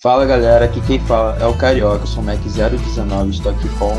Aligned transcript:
Fala 0.00 0.24
galera, 0.24 0.64
aqui 0.64 0.80
quem 0.82 1.00
fala 1.00 1.36
é 1.40 1.46
o 1.46 1.54
Carioca, 1.54 2.04
eu 2.04 2.06
sou 2.06 2.22
o 2.22 2.26
Mac019, 2.26 3.30
estou 3.30 3.50
aqui 3.50 3.68
com. 3.70 3.94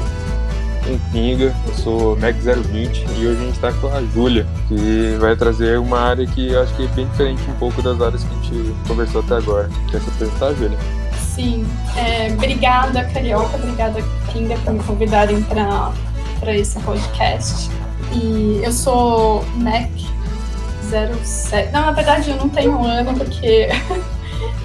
Um 0.89 0.97
Pinga, 1.11 1.53
eu 1.67 1.73
sou 1.73 2.15
Mac020 2.15 3.05
e 3.17 3.27
hoje 3.27 3.41
a 3.41 3.45
gente 3.45 3.55
está 3.55 3.73
com 3.73 3.87
a 3.89 4.01
Júlia, 4.03 4.47
que 4.69 5.17
vai 5.19 5.35
trazer 5.35 5.77
uma 5.77 5.99
área 5.99 6.25
que 6.25 6.53
eu 6.53 6.63
acho 6.63 6.73
que 6.75 6.85
é 6.85 6.87
bem 6.87 7.05
diferente 7.05 7.43
um 7.49 7.53
pouco 7.55 7.81
das 7.81 7.99
áreas 8.01 8.23
que 8.23 8.29
a 8.29 8.41
gente 8.41 8.75
conversou 8.87 9.19
até 9.19 9.35
agora. 9.35 9.69
Quer 9.91 9.99
se 9.99 10.09
apresentar, 10.09 10.53
Júlia? 10.53 10.77
Sim, 11.19 11.67
é, 11.97 12.31
obrigada 12.31 13.03
Carioca, 13.03 13.57
obrigada 13.57 14.01
Pinga 14.31 14.57
por 14.59 14.75
me 14.75 14.83
convidarem 14.85 15.43
para 15.43 16.55
esse 16.55 16.79
podcast. 16.79 17.69
E 18.13 18.61
eu 18.63 18.71
sou 18.71 19.43
Mac 19.57 19.91
07. 20.81 21.73
Não, 21.73 21.81
na 21.81 21.91
verdade 21.91 22.29
eu 22.29 22.37
não 22.37 22.47
tenho 22.47 22.71
um 22.71 22.85
ano 22.85 23.13
porque 23.15 23.67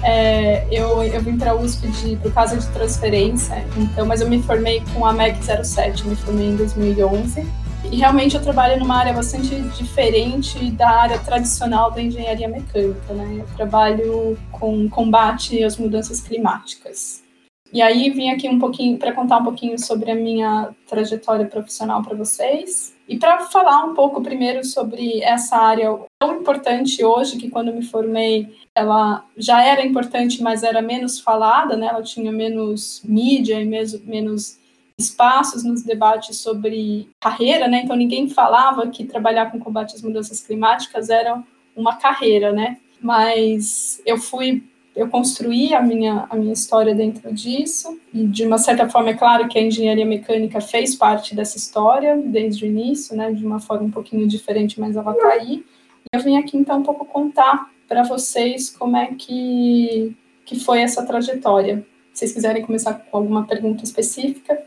é, 0.05 0.67
eu, 0.71 1.01
eu 1.03 1.21
vim 1.21 1.35
para 1.35 1.51
a 1.51 1.55
USP 1.55 1.87
de, 1.87 2.15
por 2.17 2.31
causa 2.31 2.55
de 2.55 2.67
transferência, 2.67 3.65
então, 3.75 4.05
mas 4.05 4.21
eu 4.21 4.29
me 4.29 4.41
formei 4.41 4.83
com 4.93 5.05
a 5.05 5.11
MEC 5.11 5.39
07, 5.43 6.07
me 6.07 6.15
formei 6.15 6.49
em 6.49 6.55
2011. 6.55 7.45
E 7.91 7.97
realmente 7.97 8.35
eu 8.35 8.41
trabalho 8.41 8.79
numa 8.79 8.97
área 8.97 9.13
bastante 9.13 9.59
diferente 9.77 10.71
da 10.71 10.89
área 10.89 11.19
tradicional 11.19 11.91
da 11.91 12.01
engenharia 12.01 12.47
mecânica, 12.47 13.13
né? 13.13 13.37
Eu 13.39 13.47
trabalho 13.55 14.37
com 14.51 14.89
combate 14.89 15.63
às 15.63 15.77
mudanças 15.77 16.19
climáticas. 16.19 17.23
E 17.71 17.81
aí 17.81 18.09
vim 18.09 18.29
aqui 18.29 18.47
um 18.47 18.59
pouquinho 18.59 18.97
para 18.97 19.11
contar 19.11 19.37
um 19.37 19.43
pouquinho 19.43 19.77
sobre 19.77 20.09
a 20.09 20.15
minha 20.15 20.69
trajetória 20.87 21.45
profissional 21.45 22.01
para 22.01 22.15
vocês. 22.15 22.94
E 23.07 23.17
para 23.17 23.41
falar 23.41 23.85
um 23.85 23.93
pouco 23.93 24.21
primeiro 24.21 24.63
sobre 24.63 25.21
essa 25.21 25.57
área 25.57 25.99
tão 26.19 26.39
importante 26.39 27.03
hoje, 27.03 27.37
que 27.37 27.49
quando 27.49 27.73
me 27.73 27.83
formei 27.83 28.55
ela 28.73 29.23
já 29.37 29.63
era 29.63 29.85
importante, 29.85 30.41
mas 30.41 30.63
era 30.63 30.81
menos 30.81 31.19
falada, 31.19 31.77
né? 31.77 31.87
ela 31.87 32.01
tinha 32.01 32.31
menos 32.31 33.01
mídia 33.05 33.61
e 33.61 33.65
menos, 33.65 34.01
menos 34.01 34.59
espaços 34.97 35.63
nos 35.63 35.83
debates 35.83 36.37
sobre 36.37 37.07
carreira, 37.21 37.67
né? 37.67 37.81
então 37.83 37.95
ninguém 37.95 38.29
falava 38.29 38.87
que 38.87 39.05
trabalhar 39.05 39.51
com 39.51 39.59
combate 39.59 39.95
às 39.95 40.01
mudanças 40.01 40.41
climáticas 40.41 41.09
era 41.09 41.41
uma 41.75 41.97
carreira, 41.97 42.51
né? 42.51 42.77
mas 43.01 44.01
eu 44.05 44.17
fui 44.17 44.63
eu 44.95 45.09
construí 45.09 45.73
a 45.73 45.81
minha, 45.81 46.25
a 46.29 46.35
minha 46.35 46.53
história 46.53 46.95
dentro 46.95 47.33
disso, 47.33 47.99
e 48.13 48.25
de 48.25 48.45
uma 48.45 48.57
certa 48.57 48.87
forma, 48.87 49.09
é 49.09 49.13
claro 49.13 49.47
que 49.47 49.59
a 49.59 49.61
engenharia 49.61 50.05
mecânica 50.05 50.61
fez 50.61 50.95
parte 50.95 51.35
dessa 51.35 51.57
história 51.57 52.15
desde 52.17 52.63
o 52.63 52.67
início, 52.67 53.15
né, 53.15 53.31
de 53.33 53.45
uma 53.45 53.59
forma 53.59 53.85
um 53.85 53.91
pouquinho 53.91 54.25
diferente, 54.27 54.79
mas 54.79 54.95
ela 54.95 55.11
está 55.11 55.27
aí. 55.29 55.65
E 56.05 56.17
eu 56.17 56.23
vim 56.23 56.37
aqui 56.37 56.55
então 56.55 56.79
um 56.79 56.83
pouco 56.83 57.05
contar 57.05 57.69
para 57.87 58.03
vocês 58.03 58.69
como 58.69 58.95
é 58.95 59.07
que, 59.07 60.15
que 60.45 60.59
foi 60.59 60.81
essa 60.81 61.05
trajetória. 61.05 61.85
Se 62.13 62.19
vocês 62.19 62.31
quiserem 62.31 62.65
começar 62.65 62.93
com 62.93 63.17
alguma 63.17 63.45
pergunta 63.45 63.83
específica. 63.83 64.63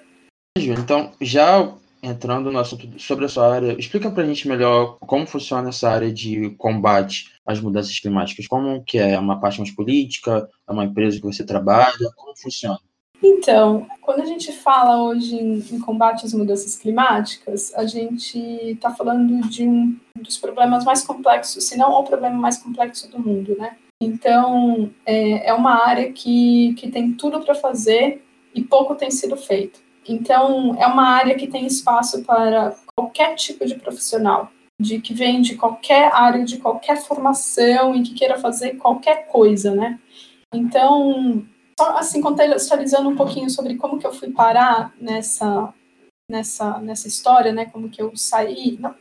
Então, 0.58 1.12
já 1.20 1.72
entrando 2.02 2.50
no 2.50 2.58
assunto 2.58 2.98
sobre 2.98 3.24
a 3.24 3.28
sua 3.28 3.54
área, 3.54 3.78
explica 3.78 4.10
para 4.10 4.22
a 4.22 4.26
gente 4.26 4.48
melhor 4.48 4.98
como 5.00 5.26
funciona 5.26 5.68
essa 5.68 5.90
área 5.90 6.12
de 6.12 6.50
combate 6.50 7.32
às 7.46 7.60
mudanças 7.60 7.98
climáticas. 7.98 8.46
Como 8.46 8.82
que 8.84 8.98
é? 8.98 9.12
é 9.12 9.18
uma 9.18 9.40
parte 9.40 9.58
mais 9.58 9.70
política? 9.70 10.48
É 10.68 10.72
uma 10.72 10.84
empresa 10.84 11.18
que 11.18 11.26
você 11.26 11.44
trabalha? 11.44 12.10
Como 12.16 12.36
funciona? 12.36 12.78
Então, 13.22 13.86
quando 14.00 14.22
a 14.22 14.26
gente 14.26 14.52
fala 14.52 15.02
hoje 15.02 15.34
em, 15.34 15.58
em 15.72 15.80
combate 15.80 16.24
às 16.24 16.32
mudanças 16.32 16.76
climáticas, 16.76 17.74
a 17.74 17.84
gente 17.84 18.38
está 18.38 18.94
falando 18.94 19.48
de 19.48 19.64
um 19.64 19.96
dos 20.22 20.38
problemas 20.38 20.84
mais 20.84 21.04
complexos, 21.04 21.64
se 21.64 21.76
não 21.76 21.90
o 21.90 22.04
problema 22.04 22.36
mais 22.36 22.58
complexo 22.58 23.10
do 23.10 23.18
mundo, 23.18 23.56
né? 23.58 23.76
Então, 24.00 24.90
é, 25.04 25.48
é 25.48 25.52
uma 25.52 25.84
área 25.84 26.12
que, 26.12 26.74
que 26.74 26.88
tem 26.88 27.12
tudo 27.12 27.40
para 27.40 27.56
fazer 27.56 28.22
e 28.54 28.62
pouco 28.62 28.94
tem 28.94 29.10
sido 29.10 29.36
feito. 29.36 29.80
Então, 30.08 30.74
é 30.80 30.86
uma 30.86 31.08
área 31.08 31.34
que 31.34 31.46
tem 31.46 31.66
espaço 31.66 32.24
para 32.24 32.74
qualquer 32.96 33.34
tipo 33.34 33.66
de 33.66 33.74
profissional, 33.74 34.50
de 34.80 35.00
que 35.00 35.12
vem 35.12 35.42
de 35.42 35.56
qualquer 35.56 36.10
área, 36.14 36.44
de 36.44 36.56
qualquer 36.56 36.96
formação 36.96 37.94
e 37.94 38.02
que 38.02 38.14
queira 38.14 38.38
fazer 38.38 38.76
qualquer 38.76 39.26
coisa, 39.26 39.74
né? 39.74 39.98
Então, 40.54 41.44
só 41.78 41.98
assim 41.98 42.20
contextualizando 42.20 43.08
um 43.08 43.16
pouquinho 43.16 43.50
sobre 43.50 43.76
como 43.76 43.98
que 43.98 44.06
eu 44.06 44.12
fui 44.12 44.30
parar 44.30 44.92
nessa 45.00 45.72
nessa 46.30 46.78
nessa 46.78 47.06
história, 47.06 47.52
né? 47.52 47.66
Como 47.66 47.88
que 47.90 48.00
eu 48.00 48.16
saí? 48.16 48.78
Não, 48.80 48.94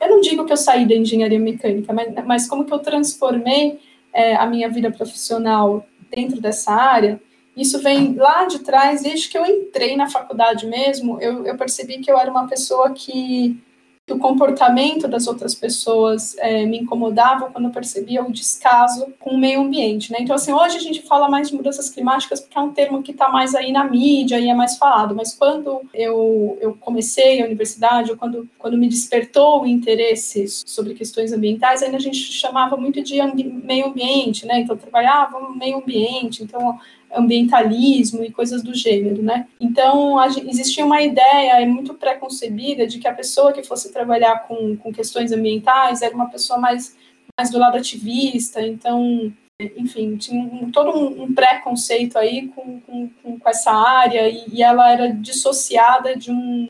eu 0.00 0.08
não 0.08 0.20
digo 0.20 0.44
que 0.44 0.52
eu 0.52 0.56
saí 0.56 0.86
da 0.86 0.94
engenharia 0.94 1.38
mecânica, 1.38 1.92
mas, 1.92 2.12
mas 2.24 2.48
como 2.48 2.64
que 2.64 2.72
eu 2.72 2.78
transformei 2.78 3.80
é, 4.12 4.34
a 4.36 4.46
minha 4.46 4.68
vida 4.70 4.90
profissional 4.90 5.86
dentro 6.10 6.40
dessa 6.40 6.72
área 6.72 7.20
isso 7.56 7.78
vem 7.80 8.14
lá 8.14 8.46
de 8.46 8.60
trás, 8.60 9.02
desde 9.02 9.28
que 9.28 9.38
eu 9.38 9.46
entrei 9.46 9.96
na 9.96 10.10
faculdade 10.10 10.66
mesmo, 10.66 11.20
eu, 11.20 11.46
eu 11.46 11.56
percebi 11.56 11.98
que 11.98 12.10
eu 12.10 12.18
era 12.18 12.30
uma 12.30 12.48
pessoa 12.48 12.90
que, 12.90 13.56
que 14.04 14.12
o 14.12 14.18
comportamento 14.18 15.06
das 15.06 15.28
outras 15.28 15.54
pessoas 15.54 16.36
é, 16.38 16.66
me 16.66 16.80
incomodava 16.80 17.50
quando 17.50 17.66
eu 17.66 17.70
percebia 17.70 18.24
o 18.24 18.32
descaso 18.32 19.06
com 19.20 19.30
o 19.30 19.38
meio 19.38 19.60
ambiente, 19.60 20.10
né? 20.10 20.18
Então, 20.20 20.34
assim, 20.34 20.52
hoje 20.52 20.78
a 20.78 20.80
gente 20.80 21.02
fala 21.02 21.28
mais 21.28 21.48
de 21.48 21.54
mudanças 21.54 21.88
climáticas 21.88 22.40
porque 22.40 22.58
é 22.58 22.60
um 22.60 22.72
termo 22.72 23.04
que 23.04 23.12
está 23.12 23.28
mais 23.28 23.54
aí 23.54 23.70
na 23.70 23.84
mídia 23.84 24.40
e 24.40 24.48
é 24.48 24.54
mais 24.54 24.76
falado, 24.76 25.14
mas 25.14 25.32
quando 25.32 25.82
eu, 25.94 26.58
eu 26.60 26.76
comecei 26.80 27.40
a 27.40 27.46
universidade, 27.46 28.10
ou 28.10 28.16
quando, 28.16 28.48
quando 28.58 28.76
me 28.76 28.88
despertou 28.88 29.62
o 29.62 29.66
interesse 29.66 30.48
sobre 30.48 30.94
questões 30.94 31.32
ambientais, 31.32 31.84
ainda 31.84 31.98
a 31.98 32.00
gente 32.00 32.18
chamava 32.18 32.76
muito 32.76 33.00
de 33.00 33.22
meio 33.22 33.86
ambiente, 33.86 34.44
né? 34.44 34.58
Então, 34.58 34.76
trabalhava 34.76 35.38
no 35.38 35.54
meio 35.54 35.76
ambiente, 35.76 36.42
então 36.42 36.80
ambientalismo 37.14 38.24
e 38.24 38.30
coisas 38.30 38.62
do 38.62 38.74
gênero, 38.74 39.22
né? 39.22 39.46
Então, 39.60 40.18
a, 40.18 40.28
existia 40.28 40.84
uma 40.84 41.02
ideia 41.02 41.66
muito 41.66 41.94
preconcebida 41.94 42.86
de 42.86 42.98
que 42.98 43.08
a 43.08 43.14
pessoa 43.14 43.52
que 43.52 43.62
fosse 43.62 43.92
trabalhar 43.92 44.46
com, 44.46 44.76
com 44.76 44.92
questões 44.92 45.32
ambientais 45.32 46.02
era 46.02 46.14
uma 46.14 46.28
pessoa 46.28 46.58
mais, 46.58 46.96
mais 47.38 47.50
do 47.50 47.58
lado 47.58 47.76
ativista, 47.76 48.60
então, 48.60 49.32
enfim, 49.76 50.16
tinha 50.16 50.40
um, 50.42 50.70
todo 50.70 50.90
um, 50.90 51.24
um 51.24 51.34
preconceito 51.34 52.18
aí 52.18 52.48
com, 52.48 52.80
com, 52.80 53.08
com, 53.22 53.38
essa 53.48 53.70
área 53.70 54.28
e, 54.28 54.44
e 54.52 54.62
ela 54.62 54.90
era 54.90 55.08
dissociada 55.08 56.16
de, 56.16 56.30
um, 56.30 56.68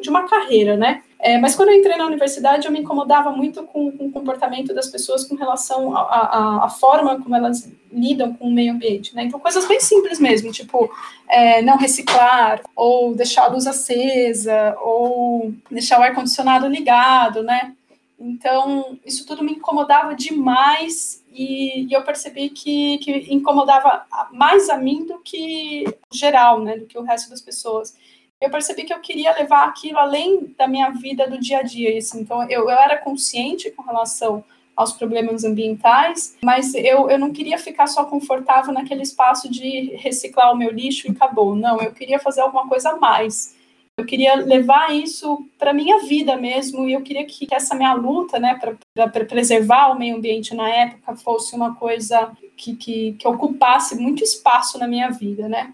de 0.00 0.08
uma 0.10 0.28
carreira, 0.28 0.76
né? 0.76 1.02
É, 1.18 1.38
mas 1.38 1.56
quando 1.56 1.70
eu 1.70 1.76
entrei 1.76 1.96
na 1.96 2.06
universidade, 2.06 2.66
eu 2.66 2.72
me 2.72 2.80
incomodava 2.80 3.30
muito 3.30 3.62
com, 3.62 3.90
com 3.90 4.06
o 4.06 4.12
comportamento 4.12 4.74
das 4.74 4.88
pessoas 4.88 5.24
com 5.24 5.34
relação 5.34 5.96
à 5.96 6.68
forma 6.68 7.18
como 7.20 7.34
elas 7.34 7.66
lidam 7.90 8.34
com 8.34 8.48
o 8.48 8.52
meio 8.52 8.72
ambiente, 8.72 9.14
né? 9.14 9.24
Então, 9.24 9.40
coisas 9.40 9.66
bem 9.66 9.80
simples 9.80 10.20
mesmo, 10.20 10.52
tipo 10.52 10.90
é, 11.28 11.62
não 11.62 11.78
reciclar, 11.78 12.60
ou 12.76 13.14
deixar 13.14 13.44
a 13.44 13.48
luz 13.48 13.66
acesa, 13.66 14.76
ou 14.82 15.54
deixar 15.70 15.98
o 15.98 16.02
ar-condicionado 16.02 16.68
ligado, 16.68 17.42
né? 17.42 17.74
Então, 18.20 18.98
isso 19.04 19.26
tudo 19.26 19.42
me 19.42 19.52
incomodava 19.52 20.14
demais 20.14 21.24
e, 21.32 21.86
e 21.86 21.92
eu 21.92 22.02
percebi 22.02 22.48
que, 22.48 22.98
que 22.98 23.34
incomodava 23.34 24.04
mais 24.30 24.68
a 24.68 24.76
mim 24.76 25.04
do 25.04 25.18
que 25.20 25.84
geral, 26.12 26.60
né? 26.60 26.76
Do 26.76 26.86
que 26.86 26.98
o 26.98 27.02
resto 27.02 27.30
das 27.30 27.40
pessoas 27.40 27.96
eu 28.40 28.50
percebi 28.50 28.84
que 28.84 28.92
eu 28.92 29.00
queria 29.00 29.32
levar 29.32 29.66
aquilo 29.68 29.98
além 29.98 30.54
da 30.58 30.68
minha 30.68 30.90
vida 30.90 31.28
do 31.28 31.40
dia 31.40 31.58
a 31.58 31.62
dia. 31.62 31.96
Assim. 31.96 32.20
Então, 32.20 32.42
eu, 32.50 32.62
eu 32.62 32.70
era 32.70 32.98
consciente 32.98 33.70
com 33.70 33.82
relação 33.82 34.44
aos 34.76 34.92
problemas 34.92 35.44
ambientais, 35.44 36.36
mas 36.42 36.74
eu, 36.74 37.08
eu 37.08 37.18
não 37.18 37.32
queria 37.32 37.58
ficar 37.58 37.86
só 37.86 38.04
confortável 38.04 38.72
naquele 38.72 39.02
espaço 39.02 39.48
de 39.48 39.94
reciclar 39.96 40.52
o 40.52 40.56
meu 40.56 40.70
lixo 40.70 41.06
e 41.06 41.12
acabou. 41.12 41.54
Não, 41.54 41.80
eu 41.80 41.92
queria 41.92 42.18
fazer 42.18 42.40
alguma 42.40 42.68
coisa 42.68 42.90
a 42.90 42.96
mais. 42.96 43.54
Eu 43.96 44.04
queria 44.04 44.34
levar 44.34 44.92
isso 44.92 45.46
para 45.56 45.72
minha 45.72 46.00
vida 46.00 46.36
mesmo, 46.36 46.88
e 46.88 46.94
eu 46.94 47.02
queria 47.02 47.24
que, 47.24 47.46
que 47.46 47.54
essa 47.54 47.76
minha 47.76 47.94
luta, 47.94 48.40
né, 48.40 48.58
para 48.58 49.24
preservar 49.24 49.92
o 49.92 49.98
meio 49.98 50.16
ambiente 50.16 50.52
na 50.52 50.68
época, 50.68 51.14
fosse 51.14 51.54
uma 51.54 51.76
coisa 51.76 52.32
que, 52.56 52.74
que, 52.74 53.12
que 53.12 53.28
ocupasse 53.28 53.94
muito 53.94 54.24
espaço 54.24 54.78
na 54.78 54.88
minha 54.88 55.10
vida, 55.10 55.48
né? 55.48 55.72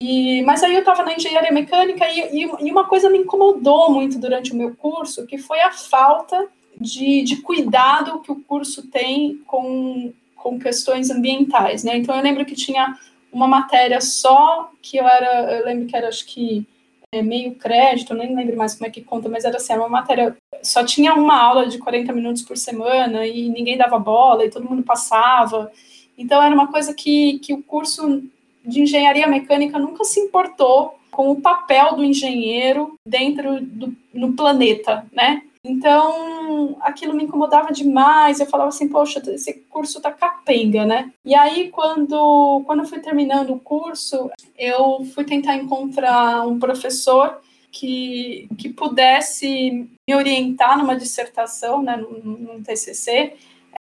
E, 0.00 0.42
mas 0.42 0.62
aí 0.62 0.74
eu 0.74 0.80
estava 0.80 1.02
na 1.02 1.14
engenharia 1.14 1.50
mecânica 1.50 2.06
e, 2.10 2.42
e, 2.42 2.70
uma 2.70 2.86
coisa 2.86 3.08
me 3.08 3.18
incomodou 3.18 3.90
muito 3.90 4.18
durante 4.18 4.52
o 4.52 4.56
meu 4.56 4.76
curso, 4.76 5.26
que 5.26 5.38
foi 5.38 5.60
a 5.60 5.72
falta 5.72 6.48
de, 6.78 7.22
de 7.22 7.36
cuidado 7.36 8.20
que 8.20 8.30
o 8.30 8.42
curso 8.42 8.88
tem 8.88 9.38
com, 9.46 10.12
com 10.36 10.58
questões 10.58 11.10
ambientais, 11.10 11.82
né? 11.82 11.96
Então 11.96 12.14
eu 12.14 12.22
lembro 12.22 12.44
que 12.44 12.54
tinha 12.54 12.94
uma 13.32 13.48
matéria 13.48 14.00
só 14.02 14.70
que 14.82 14.98
eu 14.98 15.08
era, 15.08 15.58
eu 15.58 15.64
lembro 15.64 15.86
que 15.86 15.96
era 15.96 16.08
acho 16.08 16.26
que 16.26 16.66
é, 17.12 17.22
meio 17.22 17.54
crédito, 17.54 18.14
nem 18.14 18.34
lembro 18.34 18.56
mais 18.56 18.74
como 18.74 18.86
é 18.86 18.90
que 18.90 19.00
conta, 19.00 19.30
mas 19.30 19.44
era 19.44 19.56
assim, 19.56 19.74
uma 19.74 19.88
matéria, 19.88 20.36
só 20.62 20.84
tinha 20.84 21.14
uma 21.14 21.40
aula 21.40 21.66
de 21.66 21.78
40 21.78 22.12
minutos 22.12 22.42
por 22.42 22.58
semana 22.58 23.26
e 23.26 23.48
ninguém 23.48 23.78
dava 23.78 23.98
bola 23.98 24.44
e 24.44 24.50
todo 24.50 24.68
mundo 24.68 24.82
passava. 24.82 25.70
Então 26.18 26.42
era 26.42 26.54
uma 26.54 26.68
coisa 26.68 26.92
que, 26.92 27.38
que 27.38 27.54
o 27.54 27.62
curso 27.62 28.22
de 28.66 28.80
engenharia 28.80 29.26
mecânica 29.26 29.78
nunca 29.78 30.04
se 30.04 30.20
importou 30.20 30.98
com 31.10 31.30
o 31.30 31.40
papel 31.40 31.96
do 31.96 32.04
engenheiro 32.04 32.98
dentro 33.06 33.60
do 33.60 33.94
no 34.12 34.32
planeta, 34.32 35.06
né? 35.12 35.42
Então, 35.68 36.76
aquilo 36.80 37.12
me 37.12 37.24
incomodava 37.24 37.72
demais. 37.72 38.38
Eu 38.38 38.46
falava 38.46 38.68
assim, 38.68 38.88
poxa, 38.88 39.20
esse 39.30 39.52
curso 39.68 40.00
tá 40.00 40.12
capenga, 40.12 40.84
né? 40.84 41.12
E 41.24 41.34
aí, 41.34 41.70
quando, 41.70 42.62
quando 42.64 42.80
eu 42.80 42.86
fui 42.86 43.00
terminando 43.00 43.50
o 43.50 43.60
curso, 43.60 44.30
eu 44.56 45.04
fui 45.12 45.24
tentar 45.24 45.56
encontrar 45.56 46.46
um 46.46 46.58
professor 46.58 47.40
que, 47.70 48.48
que 48.56 48.68
pudesse 48.68 49.88
me 50.08 50.14
orientar 50.14 50.78
numa 50.78 50.96
dissertação, 50.96 51.82
né, 51.82 51.96
num, 51.96 52.36
num 52.38 52.62
TCC, 52.62 53.34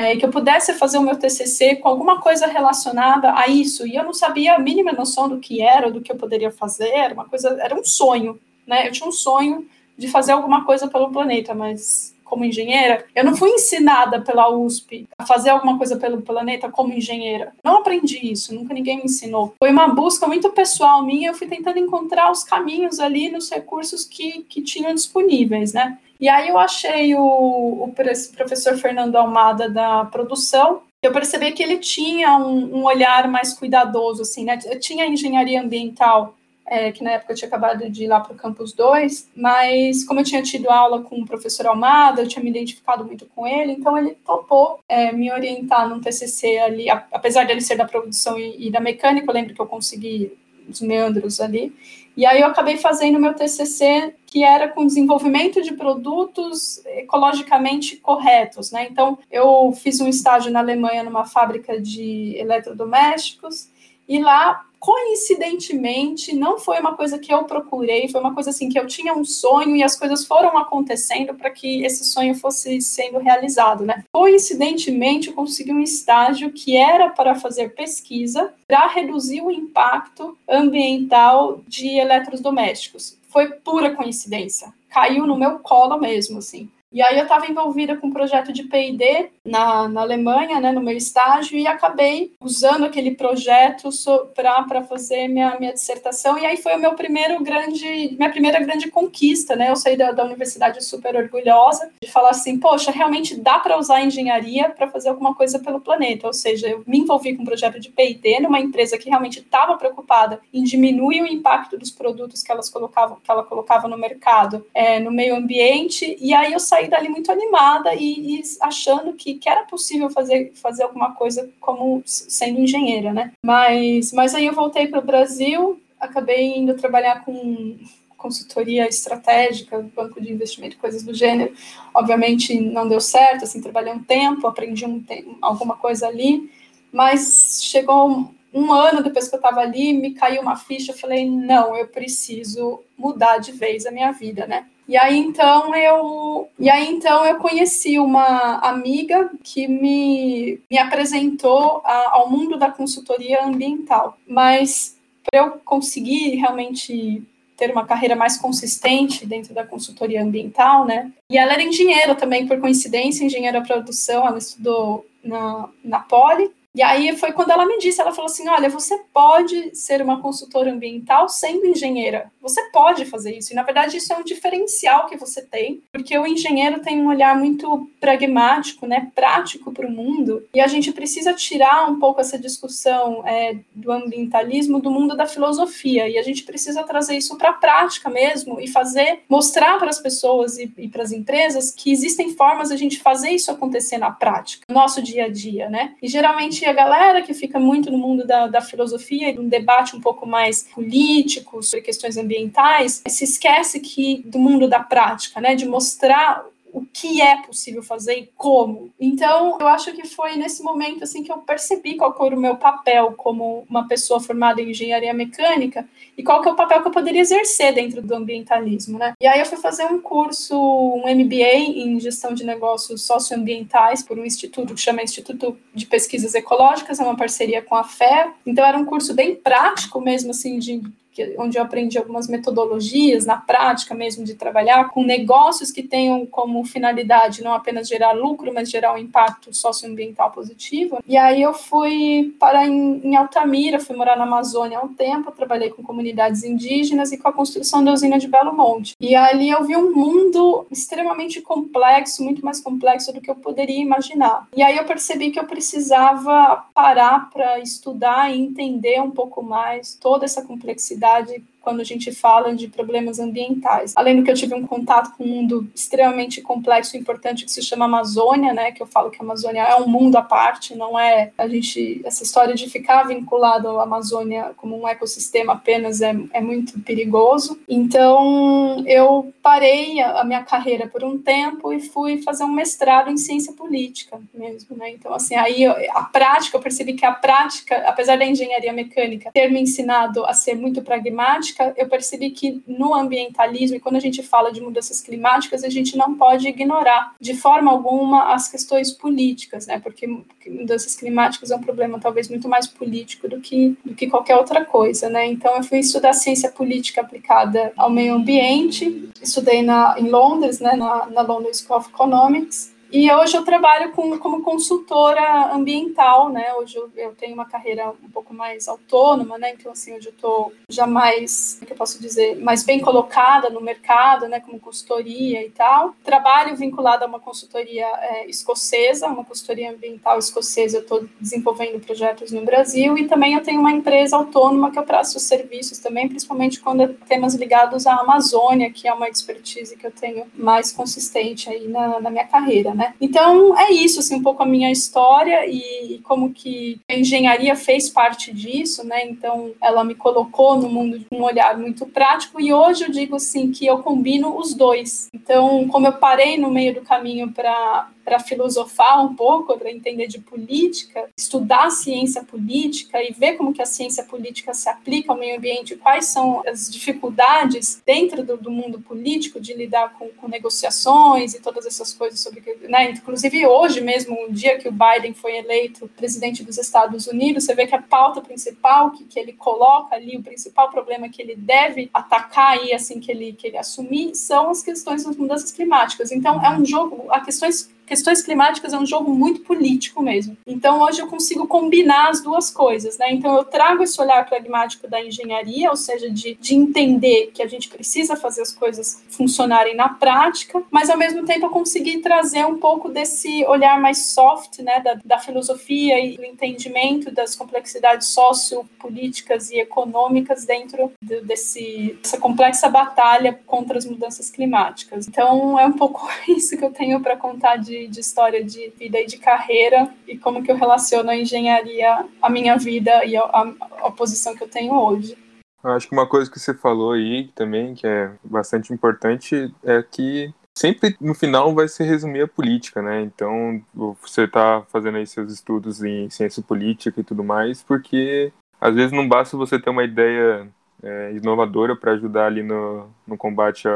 é, 0.01 0.15
que 0.15 0.25
eu 0.25 0.31
pudesse 0.31 0.73
fazer 0.73 0.97
o 0.97 1.01
meu 1.01 1.15
TCC 1.15 1.75
com 1.75 1.87
alguma 1.87 2.19
coisa 2.19 2.47
relacionada 2.47 3.33
a 3.35 3.47
isso. 3.47 3.85
E 3.85 3.95
eu 3.95 4.03
não 4.03 4.13
sabia 4.13 4.55
a 4.55 4.59
mínima 4.59 4.91
noção 4.91 5.29
do 5.29 5.39
que 5.39 5.61
era, 5.61 5.91
do 5.91 6.01
que 6.01 6.11
eu 6.11 6.15
poderia 6.15 6.51
fazer. 6.51 6.89
Era 6.89 7.13
uma 7.13 7.25
coisa, 7.25 7.49
era 7.61 7.75
um 7.75 7.83
sonho, 7.83 8.39
né? 8.65 8.87
Eu 8.87 8.91
tinha 8.91 9.07
um 9.07 9.11
sonho 9.11 9.67
de 9.95 10.07
fazer 10.07 10.31
alguma 10.31 10.65
coisa 10.65 10.87
pelo 10.87 11.11
planeta, 11.11 11.53
mas 11.53 12.15
como 12.23 12.45
engenheira, 12.45 13.05
eu 13.13 13.25
não 13.25 13.35
fui 13.35 13.49
ensinada 13.49 14.21
pela 14.21 14.49
USP 14.49 15.05
a 15.17 15.25
fazer 15.25 15.49
alguma 15.49 15.77
coisa 15.77 15.97
pelo 15.97 16.21
planeta 16.21 16.71
como 16.71 16.93
engenheira. 16.93 17.51
Não 17.61 17.79
aprendi 17.79 18.31
isso, 18.31 18.55
nunca 18.55 18.73
ninguém 18.73 18.97
me 18.97 19.03
ensinou. 19.03 19.53
Foi 19.59 19.69
uma 19.69 19.89
busca 19.89 20.25
muito 20.25 20.49
pessoal 20.51 21.03
minha, 21.03 21.29
eu 21.29 21.33
fui 21.33 21.45
tentando 21.45 21.77
encontrar 21.77 22.31
os 22.31 22.41
caminhos 22.41 23.01
ali 23.01 23.29
nos 23.29 23.49
recursos 23.49 24.05
que, 24.05 24.43
que 24.43 24.61
tinham 24.61 24.95
disponíveis, 24.95 25.73
né? 25.73 25.97
E 26.21 26.29
aí 26.29 26.49
eu 26.49 26.59
achei 26.59 27.15
o, 27.15 27.19
o 27.19 27.93
professor 28.37 28.77
Fernando 28.77 29.15
Almada 29.15 29.67
da 29.67 30.05
produção, 30.05 30.83
eu 31.01 31.11
percebi 31.11 31.51
que 31.51 31.63
ele 31.63 31.77
tinha 31.77 32.37
um, 32.37 32.77
um 32.77 32.83
olhar 32.85 33.27
mais 33.27 33.53
cuidadoso, 33.53 34.21
assim, 34.21 34.45
né? 34.45 34.59
Eu 34.65 34.79
tinha 34.79 35.07
engenharia 35.07 35.59
ambiental 35.59 36.35
é, 36.67 36.91
que 36.91 37.03
na 37.03 37.13
época 37.13 37.33
eu 37.33 37.35
tinha 37.35 37.47
acabado 37.47 37.89
de 37.89 38.03
ir 38.03 38.07
lá 38.07 38.19
para 38.19 38.33
o 38.33 38.35
Campus 38.35 38.71
2, 38.71 39.31
mas 39.35 40.03
como 40.03 40.19
eu 40.19 40.23
tinha 40.23 40.43
tido 40.43 40.69
aula 40.69 41.01
com 41.01 41.19
o 41.19 41.25
professor 41.25 41.65
Almada, 41.65 42.21
eu 42.21 42.27
tinha 42.27 42.43
me 42.43 42.51
identificado 42.51 43.03
muito 43.03 43.25
com 43.35 43.47
ele, 43.47 43.71
então 43.71 43.97
ele 43.97 44.11
topou 44.23 44.79
é, 44.87 45.11
me 45.11 45.31
orientar 45.31 45.89
num 45.89 45.99
TCC 45.99 46.59
ali, 46.59 46.87
apesar 46.89 47.45
de 47.45 47.51
ele 47.51 47.61
ser 47.61 47.75
da 47.75 47.85
produção 47.85 48.37
e, 48.37 48.67
e 48.67 48.71
da 48.71 48.79
mecânica, 48.79 49.25
eu 49.27 49.33
lembro 49.33 49.55
que 49.55 49.61
eu 49.61 49.65
consegui 49.65 50.37
os 50.69 50.79
meandros 50.81 51.41
ali, 51.41 51.73
e 52.15 52.25
aí 52.25 52.41
eu 52.41 52.47
acabei 52.47 52.77
fazendo 52.77 53.19
meu 53.19 53.33
TCC, 53.33 54.15
que 54.25 54.43
era 54.43 54.67
com 54.67 54.85
desenvolvimento 54.85 55.61
de 55.61 55.73
produtos 55.73 56.81
ecologicamente 56.85 57.97
corretos, 57.97 58.71
né? 58.71 58.87
Então, 58.89 59.17
eu 59.29 59.71
fiz 59.73 59.99
um 60.01 60.07
estágio 60.07 60.51
na 60.51 60.59
Alemanha 60.59 61.03
numa 61.03 61.25
fábrica 61.25 61.79
de 61.79 62.35
eletrodomésticos, 62.37 63.69
e 64.07 64.19
lá 64.19 64.65
coincidentemente, 64.81 66.35
não 66.35 66.57
foi 66.57 66.79
uma 66.79 66.97
coisa 66.97 67.19
que 67.19 67.31
eu 67.31 67.43
procurei, 67.43 68.09
foi 68.09 68.19
uma 68.19 68.33
coisa 68.33 68.49
assim 68.49 68.67
que 68.67 68.79
eu 68.79 68.87
tinha 68.87 69.13
um 69.13 69.23
sonho 69.23 69.75
e 69.75 69.83
as 69.83 69.95
coisas 69.95 70.25
foram 70.25 70.57
acontecendo 70.57 71.35
para 71.35 71.51
que 71.51 71.85
esse 71.85 72.03
sonho 72.03 72.33
fosse 72.33 72.81
sendo 72.81 73.19
realizado, 73.19 73.85
né? 73.85 74.03
Coincidentemente, 74.11 75.27
eu 75.27 75.35
consegui 75.35 75.71
um 75.71 75.79
estágio 75.79 76.51
que 76.51 76.75
era 76.75 77.09
para 77.09 77.35
fazer 77.35 77.75
pesquisa 77.75 78.51
para 78.67 78.87
reduzir 78.87 79.41
o 79.41 79.51
impacto 79.51 80.35
ambiental 80.49 81.61
de 81.67 81.99
eletrodomésticos. 81.99 83.19
Foi 83.29 83.51
pura 83.51 83.95
coincidência. 83.95 84.73
Caiu 84.89 85.27
no 85.27 85.37
meu 85.37 85.59
colo 85.59 85.99
mesmo, 85.99 86.39
assim. 86.39 86.67
E 86.91 87.01
aí 87.01 87.17
eu 87.17 87.23
estava 87.23 87.49
envolvida 87.49 87.95
com 87.95 88.07
um 88.07 88.11
projeto 88.11 88.51
de 88.51 88.63
P&D 88.63 89.29
na, 89.45 89.87
na 89.87 90.01
Alemanha, 90.01 90.59
né, 90.59 90.73
no 90.73 90.81
meu 90.81 90.95
estágio, 90.95 91.57
e 91.57 91.65
acabei 91.65 92.33
usando 92.41 92.83
aquele 92.83 93.15
projeto 93.15 93.91
so, 93.93 94.27
para 94.35 94.83
fazer 94.83 95.29
minha, 95.29 95.57
minha 95.57 95.71
dissertação, 95.71 96.37
e 96.37 96.45
aí 96.45 96.57
foi 96.57 96.75
o 96.75 96.79
meu 96.79 96.93
primeiro 96.93 97.41
grande, 97.41 98.15
minha 98.17 98.29
primeira 98.29 98.59
grande 98.59 98.91
conquista, 98.91 99.55
né, 99.55 99.71
eu 99.71 99.75
saí 99.77 99.95
da, 99.95 100.11
da 100.11 100.25
universidade 100.25 100.83
super 100.83 101.15
orgulhosa 101.15 101.89
de 102.03 102.11
falar 102.11 102.31
assim, 102.31 102.59
poxa, 102.59 102.91
realmente 102.91 103.39
dá 103.39 103.57
para 103.57 103.77
usar 103.77 103.95
a 103.95 104.03
engenharia 104.03 104.69
para 104.69 104.89
fazer 104.89 105.09
alguma 105.09 105.33
coisa 105.33 105.59
pelo 105.59 105.79
planeta, 105.79 106.27
ou 106.27 106.33
seja, 106.33 106.67
eu 106.67 106.83
me 106.85 106.99
envolvi 106.99 107.35
com 107.35 107.43
um 107.43 107.45
projeto 107.45 107.79
de 107.79 107.89
P&D 107.89 108.41
numa 108.41 108.59
empresa 108.59 108.97
que 108.97 109.09
realmente 109.09 109.39
estava 109.39 109.77
preocupada 109.77 110.41
em 110.53 110.61
diminuir 110.61 111.21
o 111.21 111.27
impacto 111.27 111.77
dos 111.77 111.89
produtos 111.89 112.43
que 112.43 112.51
elas 112.51 112.69
colocavam, 112.69 113.17
que 113.23 113.31
ela 113.31 113.43
colocava 113.43 113.87
no 113.87 113.97
mercado, 113.97 114.65
é, 114.73 114.99
no 114.99 115.09
meio 115.09 115.35
ambiente, 115.35 116.17
e 116.19 116.33
aí 116.33 116.51
eu 116.51 116.59
saí 116.59 116.80
saí 116.81 116.89
dali 116.89 117.09
muito 117.09 117.31
animada 117.31 117.93
e, 117.93 118.39
e, 118.39 118.41
achando 118.61 119.13
que, 119.13 119.35
que 119.35 119.47
era 119.47 119.63
possível 119.63 120.09
fazer, 120.09 120.51
fazer 120.55 120.83
alguma 120.83 121.13
coisa 121.13 121.49
como 121.59 122.01
sendo 122.05 122.59
engenheira, 122.59 123.13
né? 123.13 123.31
Mas, 123.45 124.11
mas 124.11 124.33
aí 124.33 124.45
eu 124.45 124.53
voltei 124.53 124.87
para 124.87 124.99
o 124.99 125.05
Brasil, 125.05 125.79
acabei 125.99 126.57
indo 126.57 126.75
trabalhar 126.75 127.23
com 127.23 127.77
consultoria 128.17 128.87
estratégica, 128.87 129.83
banco 129.95 130.21
de 130.21 130.31
investimento, 130.31 130.77
coisas 130.77 131.03
do 131.03 131.13
gênero. 131.13 131.53
Obviamente 131.93 132.59
não 132.59 132.87
deu 132.87 133.01
certo, 133.01 133.43
assim, 133.43 133.61
trabalhei 133.61 133.93
um 133.93 134.03
tempo, 134.03 134.47
aprendi 134.47 134.85
um 134.85 135.01
tempo, 135.01 135.37
alguma 135.41 135.75
coisa 135.75 136.07
ali, 136.07 136.51
mas 136.91 137.61
chegou 137.63 138.31
um 138.53 138.71
ano 138.71 139.01
depois 139.01 139.27
que 139.27 139.35
eu 139.35 139.39
estava 139.39 139.61
ali, 139.61 139.93
me 139.93 140.13
caiu 140.13 140.41
uma 140.41 140.55
ficha, 140.55 140.91
eu 140.91 140.97
falei, 140.97 141.29
não, 141.29 141.75
eu 141.75 141.87
preciso 141.87 142.81
mudar 142.97 143.37
de 143.37 143.51
vez 143.51 143.85
a 143.85 143.91
minha 143.91 144.11
vida, 144.11 144.45
né? 144.45 144.65
E 144.87 144.97
aí 144.97 145.17
então 145.17 145.73
eu, 145.73 146.49
e 146.59 146.69
aí 146.69 146.89
então 146.89 147.25
eu 147.25 147.37
conheci 147.37 147.97
uma 147.97 148.55
amiga 148.57 149.31
que 149.41 149.67
me, 149.67 150.59
me 150.69 150.77
apresentou 150.77 151.81
a, 151.85 152.17
ao 152.17 152.29
mundo 152.29 152.57
da 152.57 152.69
consultoria 152.69 153.45
ambiental. 153.45 154.17
Mas 154.27 154.97
para 155.23 155.39
eu 155.39 155.51
conseguir 155.63 156.35
realmente 156.35 157.23
ter 157.55 157.71
uma 157.71 157.85
carreira 157.85 158.15
mais 158.15 158.37
consistente 158.37 159.25
dentro 159.25 159.53
da 159.53 159.65
consultoria 159.65 160.23
ambiental, 160.23 160.83
né? 160.83 161.11
E 161.29 161.37
ela 161.37 161.53
era 161.53 161.63
engenheira 161.63 162.15
também, 162.15 162.47
por 162.47 162.59
coincidência, 162.59 163.23
engenheira 163.23 163.61
produção, 163.61 164.27
ela 164.27 164.39
estudou 164.39 165.05
na, 165.23 165.69
na 165.83 165.99
Poli, 165.99 166.51
e 166.73 166.81
aí 166.81 167.15
foi 167.17 167.33
quando 167.33 167.51
ela 167.51 167.65
me 167.65 167.77
disse, 167.79 167.99
ela 167.99 168.13
falou 168.13 168.31
assim, 168.31 168.47
olha, 168.47 168.69
você 168.69 168.97
pode 169.13 169.75
ser 169.75 170.01
uma 170.01 170.21
consultora 170.21 170.71
ambiental 170.71 171.27
sendo 171.27 171.65
engenheira. 171.65 172.31
Você 172.41 172.61
pode 172.71 173.05
fazer 173.05 173.37
isso. 173.37 173.51
E 173.51 173.55
na 173.55 173.63
verdade 173.63 173.97
isso 173.97 174.11
é 174.13 174.17
um 174.17 174.23
diferencial 174.23 175.07
que 175.07 175.17
você 175.17 175.41
tem, 175.41 175.81
porque 175.91 176.17
o 176.17 176.25
engenheiro 176.25 176.79
tem 176.79 177.01
um 177.01 177.09
olhar 177.09 177.37
muito 177.37 177.89
pragmático, 177.99 178.87
né, 178.87 179.11
prático 179.13 179.71
para 179.71 179.85
o 179.85 179.91
mundo. 179.91 180.47
E 180.53 180.61
a 180.61 180.67
gente 180.67 180.93
precisa 180.93 181.33
tirar 181.33 181.89
um 181.89 181.99
pouco 181.99 182.21
essa 182.21 182.39
discussão 182.39 183.27
é, 183.27 183.57
do 183.75 183.91
ambientalismo 183.91 184.79
do 184.79 184.89
mundo 184.89 185.15
da 185.15 185.25
filosofia. 185.25 186.07
E 186.07 186.17
a 186.17 186.23
gente 186.23 186.43
precisa 186.43 186.83
trazer 186.83 187.17
isso 187.17 187.37
para 187.37 187.49
a 187.49 187.53
prática 187.53 188.09
mesmo 188.09 188.61
e 188.61 188.67
fazer, 188.67 189.19
mostrar 189.27 189.77
para 189.77 189.89
as 189.89 189.99
pessoas 189.99 190.57
e, 190.57 190.71
e 190.77 190.87
para 190.87 191.03
as 191.03 191.11
empresas 191.11 191.71
que 191.71 191.91
existem 191.91 192.33
formas 192.33 192.69
de 192.69 192.75
a 192.75 192.77
gente 192.77 192.99
fazer 192.99 193.31
isso 193.31 193.51
acontecer 193.51 193.97
na 193.97 194.11
prática, 194.11 194.63
no 194.69 194.75
nosso 194.75 195.01
dia 195.01 195.25
a 195.25 195.29
dia, 195.29 195.69
né? 195.69 195.95
E 196.01 196.07
geralmente 196.07 196.60
a 196.65 196.73
galera 196.73 197.21
que 197.21 197.33
fica 197.33 197.59
muito 197.59 197.91
no 197.91 197.97
mundo 197.97 198.25
da, 198.25 198.47
da 198.47 198.61
filosofia 198.61 199.39
um 199.39 199.47
debate 199.47 199.95
um 199.95 200.01
pouco 200.01 200.25
mais 200.27 200.63
político 200.63 201.61
sobre 201.63 201.85
questões 201.85 202.17
ambientais, 202.17 203.01
se 203.07 203.23
esquece 203.23 203.79
que 203.79 204.21
do 204.25 204.39
mundo 204.39 204.67
da 204.67 204.79
prática, 204.79 205.39
né, 205.41 205.55
de 205.55 205.65
mostrar 205.65 206.45
o 206.73 206.85
que 206.85 207.21
é 207.21 207.41
possível 207.41 207.83
fazer 207.83 208.15
e 208.15 208.29
como. 208.35 208.91
Então, 208.99 209.57
eu 209.59 209.67
acho 209.67 209.91
que 209.93 210.07
foi 210.07 210.35
nesse 210.35 210.63
momento 210.63 211.03
assim 211.03 211.23
que 211.23 211.31
eu 211.31 211.37
percebi 211.39 211.95
qual 211.95 212.15
era 212.25 212.35
o 212.35 212.39
meu 212.39 212.55
papel 212.55 213.13
como 213.17 213.65
uma 213.69 213.87
pessoa 213.87 214.19
formada 214.19 214.61
em 214.61 214.71
engenharia 214.71 215.13
mecânica 215.13 215.87
e 216.17 216.23
qual 216.23 216.41
que 216.41 216.49
é 216.49 216.51
o 216.51 216.55
papel 216.55 216.81
que 216.81 216.87
eu 216.87 216.91
poderia 216.91 217.21
exercer 217.21 217.73
dentro 217.73 218.01
do 218.01 218.15
ambientalismo, 218.15 218.97
né? 218.97 219.13
E 219.21 219.27
aí 219.27 219.39
eu 219.39 219.45
fui 219.45 219.57
fazer 219.57 219.85
um 219.85 219.99
curso, 219.99 220.55
um 220.55 221.03
MBA 221.13 221.57
em 221.57 221.99
gestão 221.99 222.33
de 222.33 222.43
negócios 222.43 223.03
socioambientais 223.03 224.03
por 224.03 224.17
um 224.17 224.25
instituto 224.25 224.73
que 224.73 224.81
chama 224.81 225.03
Instituto 225.03 225.57
de 225.73 225.85
Pesquisas 225.85 226.33
Ecológicas, 226.35 226.99
é 226.99 227.03
uma 227.03 227.17
parceria 227.17 227.61
com 227.61 227.75
a 227.75 227.83
FE. 227.83 228.33
Então 228.45 228.65
era 228.65 228.77
um 228.77 228.85
curso 228.85 229.13
bem 229.13 229.35
prático 229.35 229.99
mesmo 229.99 230.31
assim 230.31 230.59
de 230.59 230.81
que, 231.11 231.35
onde 231.37 231.57
eu 231.57 231.63
aprendi 231.63 231.97
algumas 231.97 232.27
metodologias 232.27 233.25
na 233.25 233.37
prática 233.37 233.93
mesmo 233.93 234.23
de 234.23 234.35
trabalhar 234.35 234.89
com 234.89 235.03
negócios 235.03 235.71
que 235.71 235.83
tenham 235.83 236.25
como 236.25 236.63
finalidade 236.63 237.43
não 237.43 237.53
apenas 237.53 237.87
gerar 237.87 238.13
lucro, 238.13 238.51
mas 238.53 238.69
gerar 238.69 238.93
um 238.93 238.97
impacto 238.97 239.53
socioambiental 239.53 240.31
positivo. 240.31 240.99
E 241.05 241.17
aí 241.17 241.41
eu 241.41 241.53
fui 241.53 242.33
para 242.39 242.65
em, 242.65 243.01
em 243.03 243.15
Altamira, 243.15 243.79
fui 243.79 243.95
morar 243.95 244.15
na 244.15 244.23
Amazônia 244.23 244.79
há 244.79 244.81
um 244.81 244.93
tempo, 244.93 245.31
trabalhei 245.31 245.69
com 245.69 245.83
comunidades 245.83 246.43
indígenas 246.43 247.11
e 247.11 247.17
com 247.17 247.27
a 247.27 247.33
construção 247.33 247.83
da 247.83 247.91
usina 247.91 248.17
de 248.17 248.27
Belo 248.27 248.53
Monte. 248.53 248.95
E 248.99 249.15
ali 249.15 249.49
eu 249.49 249.63
vi 249.63 249.75
um 249.75 249.93
mundo 249.93 250.65
extremamente 250.71 251.41
complexo, 251.41 252.23
muito 252.23 252.43
mais 252.43 252.59
complexo 252.61 253.11
do 253.11 253.19
que 253.19 253.29
eu 253.29 253.35
poderia 253.35 253.81
imaginar. 253.81 254.47
E 254.55 254.63
aí 254.63 254.77
eu 254.77 254.85
percebi 254.85 255.31
que 255.31 255.39
eu 255.39 255.45
precisava 255.45 256.65
parar 256.73 257.29
para 257.29 257.59
estudar 257.59 258.33
e 258.33 258.39
entender 258.39 259.01
um 259.01 259.11
pouco 259.11 259.41
mais 259.43 259.95
toda 259.95 260.25
essa 260.25 260.41
complexidade 260.41 261.00
cidade 261.01 261.43
quando 261.61 261.79
a 261.79 261.83
gente 261.83 262.11
fala 262.11 262.55
de 262.55 262.67
problemas 262.67 263.19
ambientais. 263.19 263.93
Além 263.95 264.17
do 264.17 264.23
que 264.23 264.31
eu 264.31 264.35
tive 264.35 264.53
um 264.55 264.65
contato 264.65 265.15
com 265.15 265.23
um 265.23 265.27
mundo 265.27 265.69
extremamente 265.73 266.41
complexo 266.41 266.95
e 266.95 266.99
importante 266.99 267.45
que 267.45 267.51
se 267.51 267.61
chama 267.61 267.85
Amazônia, 267.85 268.53
né, 268.53 268.71
que 268.71 268.81
eu 268.81 268.87
falo 268.87 269.09
que 269.09 269.17
a 269.19 269.23
Amazônia 269.23 269.61
é 269.61 269.75
um 269.75 269.87
mundo 269.87 270.15
à 270.15 270.21
parte, 270.21 270.75
não 270.75 270.97
é 270.99 271.31
a 271.37 271.47
gente 271.47 272.01
essa 272.03 272.23
história 272.23 272.55
de 272.55 272.69
ficar 272.69 273.03
vinculado 273.03 273.67
à 273.79 273.83
Amazônia 273.83 274.51
como 274.57 274.79
um 274.79 274.87
ecossistema 274.87 275.53
apenas 275.53 276.01
é, 276.01 276.15
é 276.33 276.41
muito 276.41 276.79
perigoso. 276.79 277.59
Então, 277.67 278.83
eu 278.87 279.33
parei 279.41 280.01
a, 280.01 280.21
a 280.21 280.23
minha 280.23 280.43
carreira 280.43 280.87
por 280.87 281.03
um 281.03 281.17
tempo 281.17 281.71
e 281.71 281.79
fui 281.79 282.21
fazer 282.21 282.43
um 282.43 282.51
mestrado 282.51 283.09
em 283.09 283.17
ciência 283.17 283.53
política 283.53 284.19
mesmo, 284.33 284.75
né? 284.75 284.89
Então, 284.91 285.13
assim, 285.13 285.35
aí 285.35 285.65
a 285.65 286.03
prática, 286.03 286.57
eu 286.57 286.61
percebi 286.61 286.93
que 286.93 287.05
a 287.05 287.11
prática, 287.11 287.77
apesar 287.87 288.17
da 288.17 288.25
engenharia 288.25 288.73
mecânica 288.73 289.31
ter 289.31 289.49
me 289.49 289.61
ensinado 289.61 290.25
a 290.25 290.33
ser 290.33 290.55
muito 290.55 290.81
pragmática, 290.81 291.50
eu 291.77 291.87
percebi 291.87 292.31
que 292.31 292.61
no 292.67 292.93
ambientalismo, 292.93 293.77
e 293.77 293.79
quando 293.79 293.95
a 293.95 293.99
gente 293.99 294.23
fala 294.23 294.51
de 294.51 294.61
mudanças 294.61 295.01
climáticas, 295.01 295.63
a 295.63 295.69
gente 295.69 295.97
não 295.97 296.15
pode 296.15 296.47
ignorar 296.47 297.13
de 297.19 297.33
forma 297.33 297.71
alguma 297.71 298.33
as 298.33 298.49
questões 298.49 298.91
políticas, 298.91 299.67
né? 299.67 299.79
Porque 299.79 300.07
mudanças 300.47 300.95
climáticas 300.95 301.51
é 301.51 301.55
um 301.55 301.61
problema 301.61 301.99
talvez 301.99 302.29
muito 302.29 302.47
mais 302.47 302.67
político 302.67 303.27
do 303.27 303.39
que, 303.39 303.75
do 303.83 303.93
que 303.93 304.07
qualquer 304.07 304.37
outra 304.37 304.65
coisa, 304.65 305.09
né? 305.09 305.25
Então, 305.27 305.55
eu 305.55 305.63
fui 305.63 305.79
estudar 305.79 306.13
ciência 306.13 306.51
política 306.51 307.01
aplicada 307.01 307.71
ao 307.75 307.89
meio 307.89 308.15
ambiente, 308.15 309.09
estudei 309.21 309.61
na, 309.61 309.95
em 309.97 310.09
Londres, 310.09 310.59
né, 310.59 310.75
na, 310.75 311.05
na 311.07 311.21
London 311.21 311.53
School 311.53 311.79
of 311.79 311.89
Economics, 311.89 312.70
e 312.91 313.11
hoje 313.11 313.37
eu 313.37 313.43
trabalho 313.43 313.91
com, 313.91 314.17
como 314.19 314.43
consultora 314.43 315.53
ambiental, 315.53 316.29
né? 316.29 316.53
Hoje 316.55 316.75
eu, 316.75 316.89
eu, 316.97 317.15
tenho 317.15 317.33
uma 317.33 317.45
carreira 317.45 317.93
um 318.03 318.09
pouco 318.09 318.33
mais 318.33 318.67
autônoma, 318.67 319.37
né? 319.37 319.53
Então, 319.53 319.71
assim, 319.71 319.93
hoje 319.95 320.07
eu 320.07 320.13
estou 320.13 320.53
já 320.69 320.85
mais, 320.85 321.53
como 321.53 321.63
é 321.63 321.65
que 321.67 321.73
eu 321.73 321.77
posso 321.77 322.01
dizer, 322.01 322.35
mais 322.41 322.63
bem 322.63 322.81
colocada 322.81 323.49
no 323.49 323.61
mercado, 323.61 324.27
né? 324.27 324.41
Como 324.41 324.59
consultoria 324.59 325.45
e 325.45 325.49
tal. 325.51 325.95
Trabalho 326.03 326.55
vinculado 326.57 327.05
a 327.05 327.07
uma 327.07 327.19
consultoria 327.19 327.85
é, 327.85 328.27
escocesa, 328.27 329.07
uma 329.07 329.23
consultoria 329.23 329.71
ambiental 329.71 330.19
escocesa. 330.19 330.77
Eu 330.77 330.81
estou 330.81 331.07
desenvolvendo 331.19 331.79
projetos 331.79 332.31
no 332.31 332.43
Brasil 332.43 332.97
e 332.97 333.07
também 333.07 333.35
eu 333.35 333.41
tenho 333.41 333.61
uma 333.61 333.71
empresa 333.71 334.17
autônoma 334.17 334.69
que 334.69 334.77
eu 334.77 334.83
presto 334.83 335.17
serviços 335.19 335.79
também, 335.79 336.09
principalmente 336.09 336.59
quando 336.59 336.83
é 336.83 336.87
temas 337.07 337.35
ligados 337.35 337.87
à 337.87 337.95
Amazônia, 337.95 338.71
que 338.71 338.87
é 338.87 338.93
uma 338.93 339.07
expertise 339.07 339.77
que 339.77 339.87
eu 339.87 339.91
tenho 339.91 340.25
mais 340.33 340.73
consistente 340.73 341.49
aí 341.49 341.67
na, 341.67 342.01
na 342.01 342.09
minha 342.09 342.27
carreira, 342.27 342.73
né? 342.73 342.80
Né? 342.81 342.95
Então 342.99 343.55
é 343.57 343.71
isso, 343.71 343.99
assim, 343.99 344.15
um 344.15 344.23
pouco 344.23 344.41
a 344.41 344.45
minha 344.45 344.71
história 344.71 345.45
e, 345.45 345.99
como 346.03 346.33
que 346.33 346.79
a 346.89 346.95
engenharia 346.95 347.55
fez 347.55 347.89
parte 347.89 348.33
disso, 348.33 348.85
né? 348.85 349.05
Então 349.05 349.51
ela 349.61 349.83
me 349.83 349.93
colocou 349.93 350.57
no 350.57 350.67
mundo 350.67 350.97
de 350.97 351.05
um 351.11 351.21
olhar 351.21 351.57
muito 351.57 351.85
prático 351.85 352.41
e 352.41 352.51
hoje 352.51 352.85
eu 352.85 352.91
digo 352.91 353.17
assim 353.17 353.51
que 353.51 353.67
eu 353.67 353.79
combino 353.79 354.35
os 354.35 354.55
dois. 354.55 355.09
Então, 355.13 355.67
como 355.67 355.85
eu 355.85 355.93
parei 355.93 356.37
no 356.37 356.49
meio 356.49 356.73
do 356.73 356.81
caminho 356.81 357.31
para 357.31 357.87
para 358.03 358.19
filosofar 358.19 359.03
um 359.05 359.15
pouco, 359.15 359.57
para 359.57 359.71
entender 359.71 360.07
de 360.07 360.19
política, 360.19 361.07
estudar 361.17 361.69
ciência 361.69 362.23
política 362.23 363.01
e 363.01 363.13
ver 363.13 363.33
como 363.33 363.53
que 363.53 363.61
a 363.61 363.65
ciência 363.65 364.03
política 364.03 364.53
se 364.53 364.67
aplica 364.69 365.11
ao 365.11 365.17
meio 365.17 365.37
ambiente, 365.37 365.75
quais 365.75 366.05
são 366.05 366.43
as 366.47 366.69
dificuldades 366.69 367.81
dentro 367.85 368.23
do, 368.23 368.37
do 368.37 368.51
mundo 368.51 368.79
político 368.79 369.39
de 369.39 369.53
lidar 369.53 369.93
com, 369.97 370.09
com, 370.09 370.27
negociações 370.27 371.33
e 371.33 371.41
todas 371.41 371.65
essas 371.65 371.93
coisas 371.93 372.19
sobre, 372.19 372.41
né, 372.71 372.89
inclusive 372.89 373.45
hoje 373.45 373.81
mesmo, 373.81 374.17
o 374.27 374.31
dia 374.31 374.57
que 374.57 374.69
o 374.69 374.71
Biden 374.71 375.13
foi 375.13 375.35
eleito 375.35 375.89
presidente 375.89 376.41
dos 376.41 376.57
Estados 376.57 377.05
Unidos, 377.05 377.43
você 377.43 377.53
vê 377.53 377.67
que 377.67 377.75
a 377.75 377.81
pauta 377.81 378.21
principal 378.21 378.91
que, 378.91 379.03
que 379.03 379.19
ele 379.19 379.33
coloca 379.33 379.93
ali, 379.93 380.15
o 380.15 380.23
principal 380.23 380.71
problema 380.71 381.09
que 381.09 381.21
ele 381.21 381.35
deve 381.35 381.89
atacar 381.93 382.57
aí 382.57 382.71
assim 382.71 383.01
que 383.01 383.11
ele 383.11 383.33
que 383.33 383.47
ele 383.47 383.57
assumir 383.57 384.15
são 384.15 384.49
as 384.49 384.63
questões 384.63 385.03
das 385.03 385.17
mudanças 385.17 385.51
climáticas. 385.51 386.13
Então 386.13 386.41
é 386.41 386.49
um 386.49 386.65
jogo, 386.65 387.11
a 387.11 387.19
questões 387.19 387.69
questões 387.85 388.21
climáticas 388.21 388.73
é 388.73 388.77
um 388.77 388.85
jogo 388.85 389.11
muito 389.11 389.41
político 389.41 390.01
mesmo. 390.01 390.37
Então 390.47 390.81
hoje 390.81 391.01
eu 391.01 391.07
consigo 391.07 391.47
combinar 391.47 392.09
as 392.09 392.21
duas 392.21 392.49
coisas, 392.49 392.97
né? 392.97 393.11
Então 393.11 393.35
eu 393.35 393.43
trago 393.43 393.83
esse 393.83 393.99
olhar 394.01 394.25
pragmático 394.25 394.87
da 394.87 395.03
engenharia, 395.03 395.69
ou 395.69 395.75
seja, 395.75 396.09
de, 396.09 396.35
de 396.35 396.55
entender 396.55 397.31
que 397.33 397.43
a 397.43 397.47
gente 397.47 397.67
precisa 397.67 398.15
fazer 398.15 398.41
as 398.41 398.53
coisas 398.53 399.03
funcionarem 399.09 399.75
na 399.75 399.89
prática, 399.89 400.63
mas 400.71 400.89
ao 400.89 400.97
mesmo 400.97 401.25
tempo 401.25 401.45
eu 401.45 401.49
consegui 401.49 401.99
trazer 401.99 402.45
um 402.45 402.57
pouco 402.57 402.89
desse 402.89 403.45
olhar 403.45 403.79
mais 403.79 404.05
soft, 404.05 404.59
né, 404.59 404.79
da, 404.79 404.99
da 405.03 405.19
filosofia 405.19 405.99
e 405.99 406.17
do 406.17 406.23
entendimento 406.23 407.11
das 407.11 407.35
complexidades 407.35 408.07
sociopolíticas 408.07 409.51
e 409.51 409.59
econômicas 409.59 410.45
dentro 410.45 410.91
de, 411.01 411.21
desse, 411.21 411.97
dessa 412.01 412.17
complexa 412.17 412.69
batalha 412.69 413.39
contra 413.45 413.77
as 413.77 413.85
mudanças 413.85 414.29
climáticas. 414.29 415.07
Então 415.07 415.59
é 415.59 415.65
um 415.65 415.73
pouco 415.73 416.07
isso 416.27 416.57
que 416.57 416.63
eu 416.63 416.71
tenho 416.71 417.01
para 417.01 417.17
contar 417.17 417.57
de 417.57 417.80
de, 417.87 417.99
história 417.99 418.43
de 418.43 418.69
vida 418.69 418.99
e 418.99 419.05
de 419.05 419.17
carreira 419.17 419.93
e 420.07 420.17
como 420.17 420.43
que 420.43 420.51
eu 420.51 420.55
relaciono 420.55 421.09
a 421.09 421.15
engenharia 421.15 422.05
à 422.21 422.29
minha 422.29 422.57
vida 422.57 423.05
e 423.05 423.15
à 423.15 423.91
posição 423.95 424.35
que 424.35 424.43
eu 424.43 424.49
tenho 424.49 424.73
hoje. 424.73 425.17
Eu 425.63 425.71
acho 425.71 425.87
que 425.87 425.93
uma 425.93 426.07
coisa 426.07 426.29
que 426.29 426.39
você 426.39 426.53
falou 426.53 426.93
aí 426.93 427.29
também, 427.35 427.75
que 427.75 427.85
é 427.85 428.11
bastante 428.23 428.73
importante, 428.73 429.53
é 429.63 429.83
que 429.83 430.33
sempre 430.57 430.95
no 430.99 431.13
final 431.13 431.53
vai 431.53 431.67
se 431.67 431.83
resumir 431.83 432.21
a 432.21 432.27
política, 432.27 432.81
né? 432.81 433.01
Então 433.01 433.61
você 434.01 434.23
está 434.23 434.63
fazendo 434.69 434.97
aí 434.97 435.05
seus 435.05 435.31
estudos 435.31 435.83
em 435.83 436.09
ciência 436.09 436.41
política 436.41 436.99
e 436.99 437.03
tudo 437.03 437.23
mais, 437.23 437.61
porque 437.63 438.33
às 438.59 438.75
vezes 438.75 438.91
não 438.91 439.07
basta 439.07 439.37
você 439.37 439.59
ter 439.59 439.69
uma 439.69 439.83
ideia 439.83 440.47
é, 440.83 441.13
inovadora 441.13 441.75
para 441.75 441.93
ajudar 441.93 442.25
ali 442.25 442.43
no, 442.43 442.89
no 443.07 443.17
combate 443.17 443.67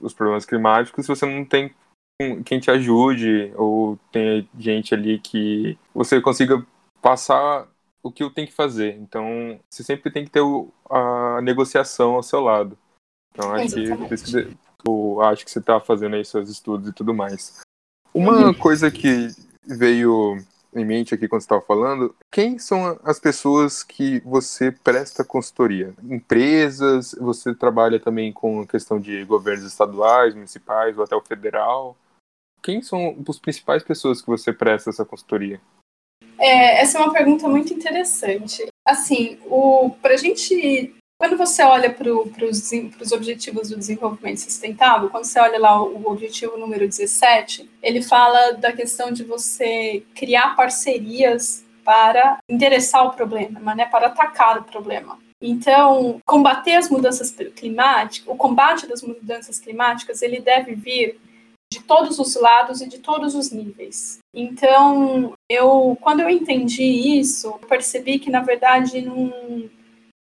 aos 0.00 0.14
problemas 0.14 0.44
climáticos 0.44 1.06
se 1.06 1.08
você 1.08 1.26
não 1.26 1.44
tem 1.44 1.72
quem 2.44 2.60
te 2.60 2.70
ajude 2.70 3.52
ou 3.56 3.98
tem 4.10 4.48
gente 4.58 4.94
ali 4.94 5.18
que 5.18 5.78
você 5.94 6.20
consiga 6.20 6.64
passar 7.00 7.68
o 8.02 8.10
que 8.10 8.22
eu 8.22 8.30
tenho 8.30 8.46
que 8.46 8.52
fazer. 8.52 8.96
Então, 8.96 9.60
você 9.70 9.82
sempre 9.82 10.10
tem 10.10 10.24
que 10.24 10.30
ter 10.30 10.40
o, 10.40 10.72
a 10.90 11.40
negociação 11.42 12.14
ao 12.14 12.22
seu 12.22 12.40
lado. 12.40 12.76
Então, 13.32 13.52
acho 13.52 13.74
que, 13.74 14.56
eu 14.86 15.20
acho 15.22 15.44
que 15.44 15.50
você 15.50 15.58
está 15.58 15.80
fazendo 15.80 16.16
aí 16.16 16.24
seus 16.24 16.48
estudos 16.48 16.88
e 16.88 16.92
tudo 16.92 17.14
mais. 17.14 17.60
Uma 18.12 18.46
uhum. 18.46 18.54
coisa 18.54 18.90
que 18.90 19.28
veio 19.66 20.38
em 20.74 20.84
mente 20.84 21.14
aqui 21.14 21.28
quando 21.28 21.40
você 21.42 21.46
estava 21.46 21.62
falando, 21.62 22.14
quem 22.30 22.58
são 22.58 22.98
as 23.04 23.20
pessoas 23.20 23.82
que 23.82 24.20
você 24.20 24.72
presta 24.72 25.24
consultoria? 25.24 25.94
Empresas? 26.02 27.14
Você 27.20 27.54
trabalha 27.54 28.00
também 28.00 28.32
com 28.32 28.66
questão 28.66 28.98
de 28.98 29.24
governos 29.24 29.64
estaduais, 29.64 30.34
municipais 30.34 30.96
ou 30.96 31.04
até 31.04 31.14
o 31.14 31.20
federal? 31.20 31.96
quem 32.62 32.80
são 32.80 33.16
as 33.28 33.38
principais 33.38 33.82
pessoas 33.82 34.22
que 34.22 34.28
você 34.28 34.52
presta 34.52 34.90
essa 34.90 35.04
consultoria? 35.04 35.60
É, 36.38 36.80
essa 36.80 36.98
é 36.98 37.02
uma 37.02 37.12
pergunta 37.12 37.48
muito 37.48 37.74
interessante. 37.74 38.66
Assim, 38.86 39.38
para 40.00 40.14
a 40.14 40.16
gente, 40.16 40.94
quando 41.22 41.36
você 41.36 41.62
olha 41.62 41.88
para 41.88 42.10
os 42.10 43.12
objetivos 43.12 43.68
do 43.68 43.76
desenvolvimento 43.76 44.38
sustentável, 44.38 45.08
quando 45.08 45.24
você 45.24 45.38
olha 45.38 45.56
lá 45.56 45.80
o, 45.80 45.98
o 45.98 46.10
objetivo 46.10 46.58
número 46.58 46.84
17, 46.84 47.70
ele 47.80 48.02
fala 48.02 48.54
da 48.54 48.72
questão 48.72 49.12
de 49.12 49.22
você 49.22 50.02
criar 50.16 50.56
parcerias 50.56 51.64
para 51.84 52.40
endereçar 52.48 53.06
o 53.06 53.12
problema, 53.12 53.72
né, 53.72 53.86
para 53.86 54.08
atacar 54.08 54.58
o 54.58 54.64
problema. 54.64 55.16
Então, 55.40 56.20
combater 56.26 56.74
as 56.74 56.90
mudanças 56.90 57.30
climáticas, 57.54 58.26
o 58.26 58.36
combate 58.36 58.88
das 58.88 59.00
mudanças 59.00 59.60
climáticas, 59.60 60.22
ele 60.22 60.40
deve 60.40 60.74
vir 60.74 61.20
de 61.72 61.84
todos 61.84 62.18
os 62.18 62.34
lados 62.34 62.80
e 62.80 62.88
de 62.88 62.98
todos 62.98 63.36
os 63.36 63.52
níveis. 63.52 64.18
Então, 64.34 65.34
eu 65.48 65.96
quando 66.00 66.18
eu 66.18 66.28
entendi 66.28 66.82
isso, 66.82 67.60
percebi 67.68 68.18
que 68.18 68.28
na 68.28 68.40
verdade 68.40 69.00
não 69.02 69.70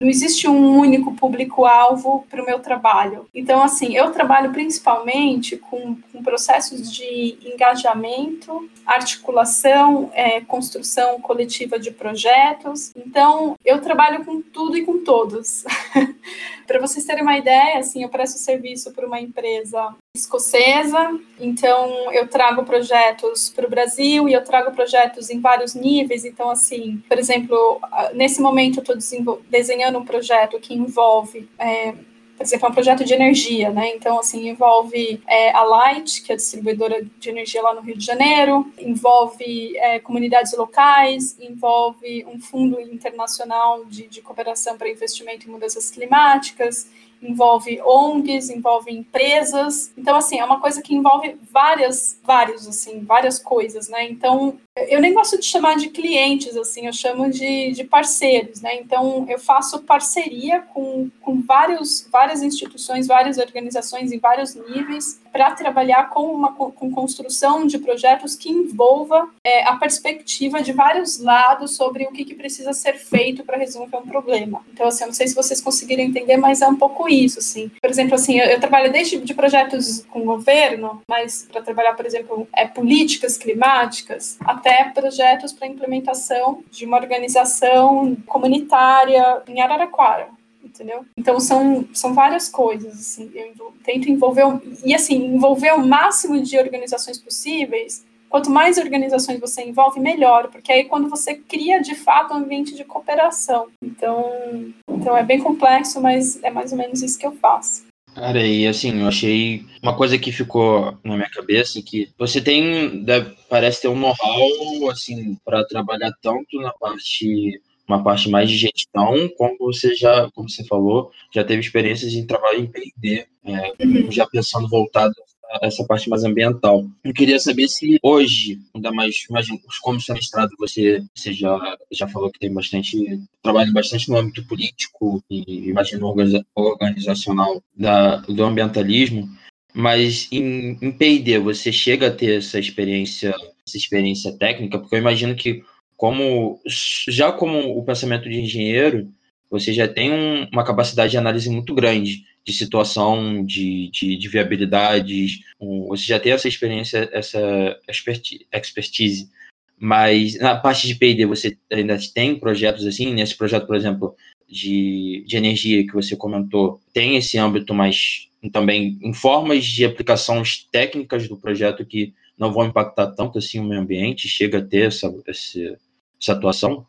não 0.00 0.08
existe 0.08 0.48
um 0.48 0.76
único 0.78 1.14
público-alvo 1.14 2.26
para 2.28 2.42
o 2.42 2.46
meu 2.46 2.58
trabalho. 2.58 3.26
Então, 3.34 3.62
assim, 3.62 3.96
eu 3.96 4.10
trabalho 4.10 4.52
principalmente 4.52 5.56
com, 5.56 5.96
com 6.12 6.22
processos 6.22 6.92
de 6.92 7.38
engajamento, 7.42 8.68
articulação, 8.84 10.10
é, 10.12 10.40
construção 10.40 11.20
coletiva 11.20 11.78
de 11.78 11.90
projetos. 11.90 12.92
Então, 12.96 13.54
eu 13.64 13.80
trabalho 13.80 14.24
com 14.24 14.42
tudo 14.42 14.76
e 14.76 14.84
com 14.84 14.98
todos. 14.98 15.64
para 16.66 16.80
vocês 16.80 17.04
terem 17.04 17.22
uma 17.22 17.38
ideia, 17.38 17.78
assim, 17.78 18.02
eu 18.02 18.08
presto 18.08 18.38
serviço 18.38 18.92
para 18.92 19.06
uma 19.06 19.20
empresa 19.20 19.94
escocesa, 20.16 21.18
então 21.40 22.12
eu 22.12 22.28
trago 22.28 22.62
projetos 22.64 23.50
para 23.50 23.66
o 23.66 23.70
Brasil 23.70 24.28
e 24.28 24.32
eu 24.32 24.44
trago 24.44 24.70
projetos 24.70 25.28
em 25.28 25.40
vários 25.40 25.74
níveis. 25.74 26.24
Então, 26.24 26.48
assim, 26.50 27.02
por 27.08 27.18
exemplo, 27.18 27.80
nesse 28.14 28.40
momento 28.40 28.78
eu 28.78 28.94
estou 28.94 29.42
desenhando 29.50 29.98
um 29.98 30.04
projeto 30.04 30.60
que 30.60 30.72
envolve 30.72 31.48
é, 31.58 31.94
por 32.36 32.42
exemplo, 32.42 32.66
é 32.66 32.70
um 32.70 32.74
projeto 32.74 33.04
de 33.04 33.14
energia, 33.14 33.70
né? 33.70 33.94
Então, 33.94 34.18
assim, 34.18 34.48
envolve 34.48 35.22
é, 35.26 35.52
a 35.52 35.62
Light, 35.62 36.20
que 36.22 36.32
é 36.32 36.34
a 36.34 36.36
distribuidora 36.36 37.06
de 37.18 37.30
energia 37.30 37.62
lá 37.62 37.72
no 37.72 37.80
Rio 37.80 37.96
de 37.96 38.04
Janeiro, 38.04 38.72
envolve 38.76 39.76
é, 39.76 40.00
comunidades 40.00 40.52
locais, 40.56 41.36
envolve 41.40 42.26
um 42.26 42.40
fundo 42.40 42.80
internacional 42.80 43.84
de, 43.84 44.08
de 44.08 44.20
cooperação 44.20 44.76
para 44.76 44.90
investimento 44.90 45.48
em 45.48 45.52
mudanças 45.52 45.92
climáticas, 45.92 46.88
envolve 47.28 47.80
ONGs, 47.82 48.50
envolve 48.50 48.92
empresas. 48.92 49.92
Então, 49.96 50.16
assim, 50.16 50.38
é 50.38 50.44
uma 50.44 50.60
coisa 50.60 50.82
que 50.82 50.94
envolve 50.94 51.36
várias, 51.50 52.18
vários, 52.22 52.66
assim, 52.66 53.00
várias 53.04 53.38
coisas, 53.38 53.88
né? 53.88 54.04
Então, 54.08 54.58
eu 54.76 55.00
nem 55.00 55.14
gosto 55.14 55.38
de 55.38 55.46
chamar 55.46 55.76
de 55.76 55.88
clientes, 55.88 56.56
assim, 56.56 56.86
eu 56.86 56.92
chamo 56.92 57.30
de, 57.30 57.72
de 57.72 57.84
parceiros, 57.84 58.60
né? 58.60 58.76
Então, 58.76 59.26
eu 59.28 59.38
faço 59.38 59.82
parceria 59.82 60.60
com, 60.60 61.10
com 61.20 61.40
vários, 61.40 62.08
várias 62.10 62.42
instituições, 62.42 63.06
várias 63.06 63.38
organizações 63.38 64.12
em 64.12 64.18
vários 64.18 64.54
níveis 64.54 65.23
para 65.34 65.50
trabalhar 65.50 66.10
com 66.10 66.32
uma 66.32 66.52
com 66.52 66.92
construção 66.92 67.66
de 67.66 67.76
projetos 67.76 68.36
que 68.36 68.48
envolva 68.48 69.28
é, 69.44 69.64
a 69.64 69.74
perspectiva 69.74 70.62
de 70.62 70.72
vários 70.72 71.18
lados 71.18 71.74
sobre 71.74 72.04
o 72.04 72.12
que, 72.12 72.24
que 72.24 72.36
precisa 72.36 72.72
ser 72.72 72.94
feito 72.94 73.42
para 73.42 73.58
resolver 73.58 73.96
um 73.96 74.06
problema. 74.06 74.64
Então, 74.72 74.86
assim, 74.86 75.02
eu 75.02 75.08
não 75.08 75.14
sei 75.14 75.26
se 75.26 75.34
vocês 75.34 75.60
conseguiram 75.60 76.04
entender, 76.04 76.36
mas 76.36 76.62
é 76.62 76.68
um 76.68 76.76
pouco 76.76 77.08
isso, 77.08 77.40
assim. 77.40 77.68
Por 77.80 77.90
exemplo, 77.90 78.14
assim, 78.14 78.38
eu, 78.38 78.46
eu 78.46 78.60
trabalho 78.60 78.92
desde 78.92 79.18
de 79.18 79.34
projetos 79.34 80.04
com 80.08 80.20
governo, 80.20 81.02
mas 81.08 81.48
para 81.50 81.62
trabalhar, 81.62 81.94
por 81.94 82.06
exemplo, 82.06 82.46
é, 82.54 82.68
políticas 82.68 83.36
climáticas, 83.36 84.38
até 84.40 84.84
projetos 84.84 85.52
para 85.52 85.66
implementação 85.66 86.62
de 86.70 86.86
uma 86.86 86.96
organização 86.96 88.16
comunitária 88.24 89.42
em 89.48 89.60
Araraquara 89.60 90.28
entendeu? 90.74 91.06
Então 91.16 91.38
são, 91.38 91.86
são 91.92 92.12
várias 92.12 92.48
coisas, 92.48 92.92
assim, 92.92 93.30
eu 93.34 93.72
tento 93.84 94.10
envolver, 94.10 94.42
e 94.84 94.94
assim, 94.94 95.34
envolver 95.34 95.72
o 95.72 95.86
máximo 95.86 96.42
de 96.42 96.58
organizações 96.58 97.18
possíveis, 97.18 98.04
quanto 98.28 98.50
mais 98.50 98.78
organizações 98.78 99.38
você 99.38 99.62
envolve, 99.62 100.00
melhor, 100.00 100.48
porque 100.48 100.72
aí 100.72 100.84
quando 100.84 101.08
você 101.08 101.36
cria 101.36 101.80
de 101.80 101.94
fato 101.94 102.34
um 102.34 102.38
ambiente 102.38 102.74
de 102.74 102.84
cooperação. 102.84 103.68
Então, 103.82 104.72
então 104.88 105.16
é 105.16 105.22
bem 105.22 105.40
complexo, 105.40 106.00
mas 106.00 106.42
é 106.42 106.50
mais 106.50 106.72
ou 106.72 106.78
menos 106.78 107.00
isso 107.00 107.18
que 107.18 107.26
eu 107.26 107.32
faço. 107.32 107.84
Cara, 108.12 108.44
e 108.46 108.66
assim, 108.66 109.00
eu 109.00 109.08
achei 109.08 109.64
uma 109.82 109.96
coisa 109.96 110.16
que 110.16 110.30
ficou 110.30 110.96
na 111.04 111.16
minha 111.16 111.30
cabeça 111.30 111.82
que 111.82 112.10
você 112.16 112.40
tem, 112.40 113.02
deve, 113.04 113.34
parece 113.48 113.82
ter 113.82 113.88
um 113.88 113.96
know-how, 113.96 114.90
assim, 114.90 115.36
para 115.44 115.64
trabalhar 115.66 116.12
tanto 116.22 116.60
na 116.60 116.72
parte, 116.72 117.60
uma 117.86 118.02
parte 118.02 118.28
mais 118.28 118.50
de 118.50 118.56
gestão, 118.56 119.28
como 119.36 119.56
você 119.58 119.94
já, 119.94 120.30
como 120.34 120.48
você 120.48 120.64
falou, 120.64 121.10
já 121.32 121.44
teve 121.44 121.60
experiências 121.60 122.14
em 122.14 122.26
trabalho 122.26 122.60
em 122.60 122.66
P&D, 122.66 123.26
é, 123.44 123.84
uhum. 123.84 124.10
já 124.10 124.26
pensando 124.26 124.68
voltado 124.68 125.14
essa 125.62 125.84
parte 125.84 126.08
mais 126.08 126.24
ambiental. 126.24 126.84
Eu 127.02 127.12
queria 127.12 127.38
saber 127.38 127.68
se 127.68 127.98
hoje, 128.02 128.58
ainda 128.74 128.90
mais, 128.90 129.26
imagina, 129.28 129.58
como 129.82 130.00
seu 130.00 130.14
mestrado, 130.14 130.50
você, 130.58 131.02
você 131.14 131.32
já, 131.32 131.76
já 131.92 132.08
falou 132.08 132.30
que 132.30 132.38
tem 132.38 132.52
bastante, 132.52 133.20
trabalha 133.42 133.70
bastante 133.72 134.08
no 134.08 134.16
âmbito 134.16 134.44
político 134.46 135.22
e, 135.30 135.68
imagino, 135.68 136.14
organizacional 136.54 137.62
da, 137.76 138.16
do 138.16 138.44
ambientalismo, 138.44 139.28
mas 139.72 140.28
em, 140.30 140.78
em 140.80 140.92
P&D 140.92 141.38
você 141.38 141.72
chega 141.72 142.08
a 142.08 142.12
ter 142.12 142.38
essa 142.38 142.58
experiência, 142.58 143.34
essa 143.66 143.76
experiência 143.76 144.32
técnica, 144.32 144.78
porque 144.78 144.94
eu 144.94 145.00
imagino 145.00 145.34
que 145.34 145.62
como 146.04 146.60
já 147.08 147.32
como 147.32 147.78
o 147.78 147.82
pensamento 147.82 148.28
de 148.28 148.38
engenheiro, 148.38 149.10
você 149.50 149.72
já 149.72 149.88
tem 149.88 150.12
um, 150.12 150.46
uma 150.52 150.62
capacidade 150.62 151.12
de 151.12 151.16
análise 151.16 151.48
muito 151.48 151.74
grande 151.74 152.26
de 152.44 152.52
situação, 152.52 153.42
de, 153.42 153.88
de, 153.90 154.14
de 154.14 154.28
viabilidades. 154.28 155.40
Um, 155.58 155.86
você 155.88 156.04
já 156.04 156.20
tem 156.20 156.32
essa 156.32 156.46
experiência, 156.46 157.08
essa 157.10 157.40
expertise. 157.88 159.30
Mas 159.78 160.38
na 160.38 160.54
parte 160.54 160.86
de 160.86 160.94
P&D 160.94 161.24
você 161.24 161.56
ainda 161.72 161.96
tem 162.12 162.38
projetos 162.38 162.86
assim? 162.86 163.14
Nesse 163.14 163.34
projeto, 163.34 163.66
por 163.66 163.74
exemplo, 163.74 164.14
de, 164.46 165.24
de 165.26 165.38
energia 165.38 165.86
que 165.86 165.94
você 165.94 166.14
comentou, 166.14 166.82
tem 166.92 167.16
esse 167.16 167.38
âmbito 167.38 167.72
mais 167.72 168.28
também 168.52 168.98
em 169.00 169.14
formas 169.14 169.64
de 169.64 169.86
aplicações 169.86 170.68
técnicas 170.70 171.26
do 171.26 171.38
projeto 171.38 171.82
que 171.82 172.12
não 172.38 172.52
vão 172.52 172.66
impactar 172.66 173.06
tanto 173.12 173.38
assim 173.38 173.58
o 173.58 173.64
meio 173.64 173.80
ambiente? 173.80 174.28
Chega 174.28 174.58
a 174.58 174.62
ter 174.62 174.88
essa, 174.88 175.10
essa, 175.26 175.78
essa 176.24 176.32
atuação? 176.32 176.86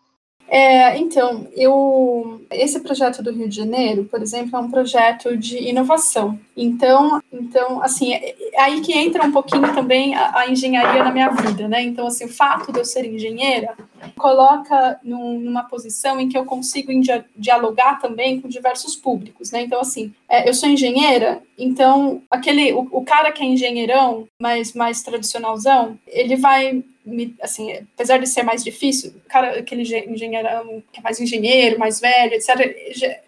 É, 0.48 0.98
então, 1.00 1.48
eu, 1.54 2.46
esse 2.51 2.80
projeto 2.80 3.24
do 3.24 3.32
Rio 3.32 3.50
de 3.50 3.56
Janeiro, 3.56 4.06
por 4.06 4.22
exemplo, 4.22 4.56
é 4.56 4.60
um 4.60 4.70
projeto 4.70 5.36
de 5.36 5.58
inovação. 5.58 6.39
Então, 6.56 7.20
então 7.34 7.82
assim, 7.82 8.13
é, 8.13 8.36
é 8.54 8.62
aí 8.62 8.82
que 8.82 8.94
entra 8.94 9.25
um 9.25 9.32
pouquinho 9.32 9.74
também 9.74 10.13
a, 10.13 10.39
a, 10.39 10.50
engenharia 10.50 11.04
na 11.04 11.12
minha 11.12 11.30
vida, 11.30 11.68
né? 11.68 11.82
Então, 11.82 12.06
assim, 12.06 12.25
o 12.25 12.30
fato 12.30 12.72
de 12.72 12.80
eu 12.80 12.86
ser 12.86 13.06
engenheira 13.06 13.75
coloca 14.18 15.00
num, 15.04 15.39
numa 15.39 15.63
posição 15.63 16.20
em 16.20 16.30
que 16.30 16.38
eu 16.38 16.46
consigo 16.46 16.92
dialogar 17.36 18.00
também 18.00 18.39
com 18.39 18.48
diversos 18.48 18.96
públicos, 18.96 19.51
né? 19.51 19.63
Então, 19.63 19.82
assim, 19.82 20.13
é, 20.30 20.48
eu 20.48 20.54
sou 20.54 20.70
engenheira, 20.70 21.42
então 21.58 22.22
aquele, 22.30 22.71
o, 22.71 22.88
o 22.91 23.04
cara 23.04 23.32
que 23.32 23.41
é 23.41 23.45
engenheirão, 23.45 24.28
mais, 24.39 24.74
mais 24.74 25.02
tradicionalzão, 25.02 25.98
ele 26.08 26.36
vai 26.36 26.84
assim, 27.41 27.72
apesar 27.94 28.18
de 28.18 28.28
ser 28.28 28.44
mais 28.44 28.63
difícil, 28.63 29.13
cara, 29.28 29.60
aquele 29.60 29.84
engenheiro 29.84 30.84
que 30.91 31.00
é 31.00 31.04
mais 31.04 31.20
engenheiro, 31.20 31.78
mais 31.78 32.00
velho, 32.00 32.34
etc., 32.34 32.50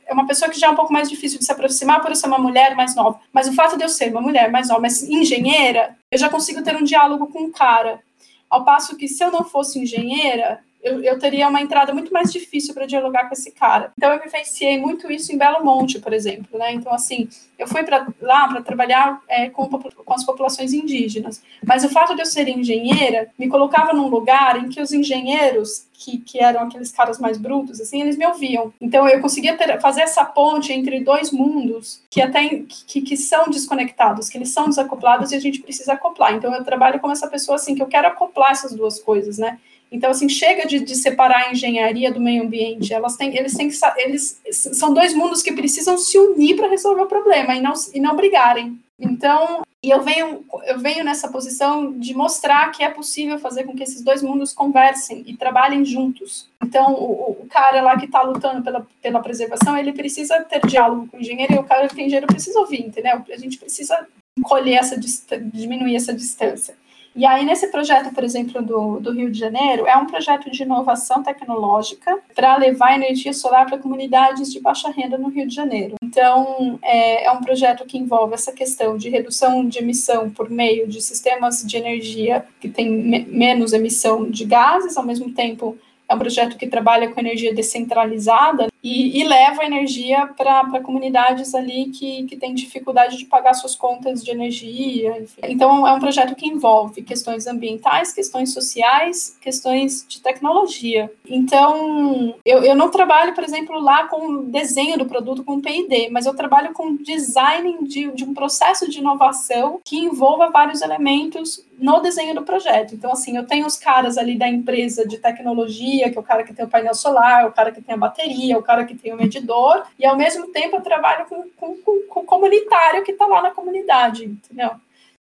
é 0.05 0.13
uma 0.13 0.25
pessoa 0.25 0.49
que 0.49 0.59
já 0.59 0.67
é 0.67 0.69
um 0.69 0.75
pouco 0.75 0.91
mais 0.91 1.09
difícil 1.09 1.37
de 1.37 1.45
se 1.45 1.51
aproximar 1.51 2.01
por 2.01 2.09
eu 2.09 2.15
ser 2.15 2.27
uma 2.27 2.37
mulher 2.37 2.75
mais 2.75 2.95
nova. 2.95 3.19
Mas 3.31 3.47
o 3.47 3.53
fato 3.53 3.77
de 3.77 3.83
eu 3.83 3.89
ser 3.89 4.09
uma 4.09 4.21
mulher 4.21 4.49
mais 4.49 4.69
nova, 4.69 4.81
mas 4.81 5.03
engenheira, 5.03 5.95
eu 6.09 6.17
já 6.17 6.29
consigo 6.29 6.63
ter 6.63 6.75
um 6.75 6.83
diálogo 6.83 7.27
com 7.27 7.43
o 7.43 7.51
cara. 7.51 8.01
Ao 8.49 8.63
passo 8.63 8.95
que 8.95 9.07
se 9.07 9.23
eu 9.23 9.31
não 9.31 9.43
fosse 9.43 9.77
engenheira, 9.79 10.61
eu, 10.87 11.03
eu 11.03 11.19
teria 11.19 11.47
uma 11.47 11.61
entrada 11.61 11.93
muito 11.93 12.11
mais 12.11 12.31
difícil 12.31 12.73
para 12.73 12.85
dialogar 12.85 13.27
com 13.27 13.33
esse 13.33 13.51
cara. 13.51 13.91
Então, 13.97 14.11
eu 14.11 14.21
vivenciei 14.21 14.77
muito 14.77 15.11
isso 15.11 15.31
em 15.31 15.37
Belo 15.37 15.63
Monte, 15.63 15.99
por 15.99 16.13
exemplo. 16.13 16.57
Né? 16.57 16.73
Então, 16.73 16.93
assim, 16.93 17.27
eu 17.57 17.67
fui 17.67 17.83
para 17.83 18.07
lá 18.21 18.47
para 18.47 18.61
trabalhar 18.61 19.21
é, 19.27 19.49
com, 19.49 19.67
com 19.67 20.13
as 20.13 20.23
populações 20.23 20.73
indígenas. 20.73 21.41
Mas 21.65 21.83
o 21.83 21.89
fato 21.89 22.15
de 22.15 22.21
eu 22.21 22.25
ser 22.25 22.47
engenheira 22.47 23.29
me 23.37 23.47
colocava 23.47 23.93
num 23.93 24.07
lugar 24.07 24.57
em 24.63 24.69
que 24.69 24.81
os 24.81 24.91
engenheiros 24.91 25.87
que, 25.97 26.19
que, 26.19 26.39
eram 26.39 26.61
aqueles 26.61 26.91
caras 26.91 27.19
mais 27.19 27.37
brutos, 27.37 27.81
assim, 27.81 28.01
eles 28.01 28.17
me 28.17 28.25
ouviam. 28.25 28.71
Então 28.79 29.07
eu 29.07 29.19
conseguia 29.19 29.57
ter, 29.57 29.79
fazer 29.81 30.01
essa 30.01 30.23
ponte 30.23 30.71
entre 30.71 30.99
dois 30.99 31.31
mundos 31.31 32.01
que 32.09 32.21
até 32.21 32.47
que, 32.87 33.01
que 33.01 33.17
são 33.17 33.49
desconectados, 33.49 34.29
que 34.29 34.37
eles 34.37 34.49
são 34.49 34.69
desacoplados 34.69 35.31
e 35.31 35.35
a 35.35 35.39
gente 35.39 35.59
precisa 35.59 35.93
acoplar. 35.93 36.35
Então 36.35 36.53
eu 36.53 36.63
trabalho 36.63 36.99
como 36.99 37.13
essa 37.13 37.27
pessoa 37.27 37.55
assim 37.55 37.73
que 37.73 37.81
eu 37.81 37.87
quero 37.87 38.07
acoplar 38.07 38.51
essas 38.51 38.73
duas 38.73 38.99
coisas, 38.99 39.39
né? 39.39 39.57
Então, 39.91 40.09
assim, 40.09 40.27
chega 40.27 40.67
de, 40.67 40.79
de, 40.79 40.95
separar 40.95 41.47
a 41.47 41.51
engenharia 41.51 42.11
do 42.11 42.19
meio 42.19 42.43
ambiente. 42.43 42.93
Elas 42.93 43.15
têm, 43.15 43.35
eles 43.37 43.53
têm 43.53 43.69
que, 43.69 43.75
eles 43.97 44.39
são 44.51 44.93
dois 44.93 45.13
mundos 45.13 45.41
que 45.41 45.53
precisam 45.53 45.97
se 45.97 46.17
unir 46.17 46.55
para 46.55 46.67
resolver 46.67 47.01
o 47.01 47.07
problema 47.07 47.55
e 47.55 47.61
não, 47.61 47.73
e 47.93 47.99
não 47.99 48.15
brigarem. 48.15 48.77
Então, 48.99 49.61
e 49.83 49.89
eu 49.89 50.01
venho, 50.01 50.43
eu 50.65 50.79
venho 50.79 51.03
nessa 51.03 51.29
posição 51.29 51.93
de 51.97 52.13
mostrar 52.13 52.71
que 52.71 52.83
é 52.83 52.89
possível 52.89 53.37
fazer 53.37 53.63
com 53.63 53.75
que 53.75 53.83
esses 53.83 54.01
dois 54.01 54.23
mundos 54.23 54.51
conversem 54.51 55.23
e 55.27 55.37
trabalhem 55.37 55.85
juntos. 55.85 56.49
Então, 56.63 56.93
o, 56.93 57.37
o 57.43 57.47
cara 57.47 57.81
lá 57.81 57.97
que 57.97 58.05
está 58.05 58.21
lutando 58.23 58.63
pela, 58.63 58.85
pela 59.01 59.21
preservação, 59.21 59.77
ele 59.77 59.93
precisa 59.93 60.41
ter 60.41 60.65
diálogo 60.65 61.07
com 61.07 61.17
o 61.17 61.21
engenheiro 61.21 61.53
e 61.53 61.59
o 61.59 61.63
cara 61.63 61.87
que 61.87 61.95
tem 61.95 62.07
engenheiro 62.07 62.27
precisa 62.27 62.59
ouvir, 62.59 62.81
entendeu? 62.81 63.23
A 63.31 63.37
gente 63.37 63.57
precisa 63.57 64.07
colher 64.43 64.75
essa 64.75 64.99
diminuir 64.99 65.95
essa 65.95 66.13
distância. 66.13 66.75
E 67.15 67.25
aí, 67.25 67.45
nesse 67.45 67.67
projeto, 67.67 68.13
por 68.13 68.23
exemplo, 68.23 68.61
do, 68.61 68.99
do 68.99 69.11
Rio 69.11 69.31
de 69.31 69.39
Janeiro, 69.39 69.87
é 69.87 69.97
um 69.97 70.05
projeto 70.05 70.51
de 70.51 70.63
inovação 70.63 71.23
tecnológica 71.23 72.19
para 72.35 72.57
levar 72.57 72.95
energia 72.95 73.33
solar 73.33 73.65
para 73.65 73.77
comunidades 73.77 74.51
de 74.51 74.59
baixa 74.59 74.89
renda 74.89 75.17
no 75.17 75.29
Rio 75.29 75.47
de 75.47 75.55
Janeiro. 75.55 75.95
Então, 76.03 76.79
é, 76.81 77.25
é 77.25 77.31
um 77.31 77.41
projeto 77.41 77.85
que 77.85 77.97
envolve 77.97 78.33
essa 78.33 78.51
questão 78.51 78.97
de 78.97 79.09
redução 79.09 79.67
de 79.67 79.79
emissão 79.79 80.29
por 80.29 80.49
meio 80.49 80.87
de 80.87 81.01
sistemas 81.01 81.63
de 81.63 81.77
energia 81.77 82.45
que 82.59 82.69
têm 82.69 82.89
me 82.89 83.25
menos 83.25 83.73
emissão 83.73 84.29
de 84.29 84.45
gases, 84.45 84.97
ao 84.97 85.05
mesmo 85.05 85.31
tempo 85.31 85.77
é 86.09 86.15
um 86.15 86.19
projeto 86.19 86.57
que 86.57 86.67
trabalha 86.67 87.09
com 87.09 87.19
energia 87.19 87.53
descentralizada 87.53 88.67
e, 88.83 89.19
e 89.19 89.23
leva 89.27 89.65
energia 89.65 90.27
para 90.27 90.81
comunidades 90.81 91.53
ali 91.53 91.89
que, 91.89 92.23
que 92.23 92.37
têm 92.37 92.53
dificuldade 92.53 93.17
de 93.17 93.25
pagar 93.25 93.53
suas 93.53 93.75
contas 93.75 94.23
de 94.23 94.31
energia. 94.31 95.17
Enfim. 95.21 95.41
Então, 95.43 95.87
é 95.87 95.93
um 95.93 95.99
projeto 95.99 96.35
que 96.35 96.47
envolve 96.47 97.01
questões 97.01 97.47
ambientais, 97.47 98.13
questões 98.13 98.53
sociais, 98.53 99.37
questões 99.41 100.05
de 100.07 100.21
tecnologia. 100.21 101.11
Então, 101.27 102.35
eu, 102.45 102.63
eu 102.63 102.75
não 102.75 102.89
trabalho, 102.89 103.33
por 103.33 103.43
exemplo, 103.43 103.79
lá 103.79 104.07
com 104.07 104.45
desenho 104.45 104.97
do 104.97 105.05
produto 105.05 105.43
com 105.43 105.59
P&D, 105.59 106.09
mas 106.09 106.25
eu 106.25 106.35
trabalho 106.35 106.73
com 106.73 106.95
design 106.95 107.87
de, 107.87 108.11
de 108.11 108.23
um 108.23 108.33
processo 108.33 108.89
de 108.89 108.99
inovação 108.99 109.81
que 109.83 109.97
envolva 109.97 110.49
vários 110.49 110.81
elementos 110.81 111.65
no 111.79 111.99
desenho 111.99 112.33
do 112.33 112.43
projeto. 112.43 112.95
Então, 112.95 113.11
assim, 113.11 113.37
eu 113.37 113.45
tenho 113.45 113.65
os 113.65 113.77
caras 113.77 114.17
ali 114.17 114.37
da 114.37 114.47
empresa 114.47 115.07
de 115.07 115.17
tecnologia, 115.17 116.09
que 116.09 116.17
é 116.17 116.21
o 116.21 116.23
cara 116.23 116.43
que 116.43 116.53
tem 116.53 116.65
o 116.65 116.69
painel 116.69 116.95
solar, 116.95 117.45
o 117.45 117.51
cara 117.51 117.71
que 117.71 117.81
tem 117.81 117.95
a 117.95 117.97
bateria, 117.97 118.57
o 118.57 118.63
cara 118.67 118.85
que 118.85 118.95
tem 118.95 119.13
o 119.13 119.17
medidor, 119.17 119.85
e 119.97 120.05
ao 120.05 120.17
mesmo 120.17 120.47
tempo 120.49 120.75
eu 120.75 120.81
trabalho 120.81 121.25
com, 121.25 121.49
com, 121.55 121.77
com 122.07 122.19
o 122.19 122.25
comunitário 122.25 123.03
que 123.03 123.13
está 123.13 123.25
lá 123.25 123.41
na 123.41 123.51
comunidade, 123.51 124.25
entendeu? 124.25 124.71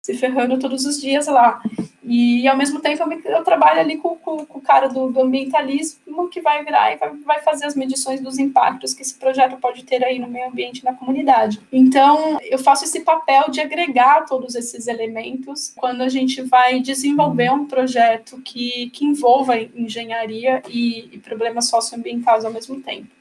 Se 0.01 0.13
ferrando 0.13 0.59
todos 0.59 0.85
os 0.85 0.99
dias 0.99 1.27
lá. 1.27 1.61
E 2.03 2.47
ao 2.47 2.57
mesmo 2.57 2.79
tempo 2.79 3.03
eu, 3.03 3.35
eu 3.37 3.43
trabalho 3.43 3.79
ali 3.79 3.97
com, 3.97 4.15
com, 4.15 4.43
com 4.43 4.57
o 4.57 4.61
cara 4.61 4.87
do, 4.87 5.11
do, 5.11 5.21
ambientalismo 5.21 6.27
que 6.29 6.41
vai 6.41 6.63
virar 6.63 6.91
e 6.91 6.97
vai, 6.97 7.09
vai, 7.17 7.39
fazer 7.41 7.65
as 7.65 7.75
medições 7.75 8.19
dos 8.19 8.39
impactos 8.39 8.95
que 8.95 9.03
esse 9.03 9.13
projeto 9.13 9.57
pode 9.57 9.83
ter 9.83 10.03
aí 10.03 10.17
no 10.17 10.27
meio 10.27 10.47
ambiente 10.47 10.83
na 10.83 10.93
comunidade. 10.93 11.61
Então 11.71 12.39
eu 12.41 12.57
faço 12.57 12.85
esse 12.85 13.01
papel 13.01 13.51
de 13.51 13.61
agregar 13.61 14.25
todos 14.25 14.55
esses 14.55 14.87
elementos 14.87 15.71
quando 15.75 16.01
a 16.01 16.09
gente 16.09 16.41
vai 16.41 16.79
desenvolver 16.79 17.51
um 17.51 17.65
projeto 17.65 18.41
que, 18.41 18.89
que 18.89 19.05
envolva 19.05 19.59
engenharia 19.59 20.63
e, 20.67 21.09
e 21.11 21.17
problemas 21.19 21.69
socioambientais 21.69 22.43
ao 22.43 22.51
mesmo 22.51 22.81
tempo. 22.81 23.18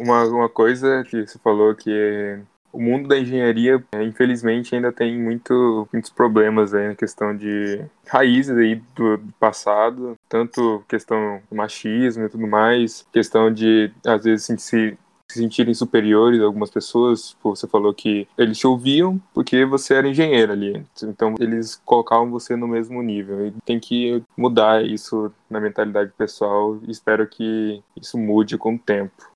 Uma, 0.00 0.24
uma 0.24 0.48
coisa 0.48 1.04
que 1.04 1.26
você 1.26 1.38
falou 1.38 1.74
que 1.74 2.40
o 2.72 2.82
mundo 2.82 3.08
da 3.08 3.16
engenharia, 3.16 3.82
é, 3.92 4.02
infelizmente, 4.02 4.74
ainda 4.74 4.92
tem 4.92 5.16
muito, 5.16 5.88
muitos 5.92 6.10
problemas 6.10 6.74
aí 6.74 6.88
na 6.88 6.94
questão 6.96 7.36
de 7.36 7.84
raízes 8.04 8.56
aí 8.56 8.74
do, 8.96 9.16
do, 9.16 9.32
passado, 9.38 10.16
tanto 10.28 10.84
questão 10.88 11.40
do 11.48 11.56
machismo 11.56 12.24
e 12.24 12.28
tudo 12.28 12.48
mais, 12.48 13.06
questão 13.12 13.52
de, 13.52 13.92
às 14.04 14.24
vezes, 14.24 14.46
se, 14.46 14.58
se 14.58 14.98
sentirem 15.28 15.72
superiores 15.72 16.40
a 16.40 16.44
algumas 16.44 16.70
pessoas. 16.70 17.36
Você 17.44 17.68
falou 17.68 17.94
que 17.94 18.26
eles 18.36 18.58
te 18.58 18.66
ouviam 18.66 19.22
porque 19.32 19.64
você 19.64 19.94
era 19.94 20.08
engenheiro 20.08 20.50
ali. 20.50 20.84
Então, 21.04 21.36
eles 21.38 21.80
colocavam 21.84 22.28
você 22.32 22.56
no 22.56 22.66
mesmo 22.66 23.00
nível. 23.00 23.46
E 23.46 23.52
tem 23.64 23.78
que 23.78 24.20
mudar 24.36 24.84
isso 24.84 25.32
na 25.48 25.60
mentalidade 25.60 26.10
pessoal 26.18 26.80
espero 26.88 27.28
que 27.28 27.80
isso 27.96 28.18
mude 28.18 28.58
com 28.58 28.74
o 28.74 28.78
tempo. 28.78 29.32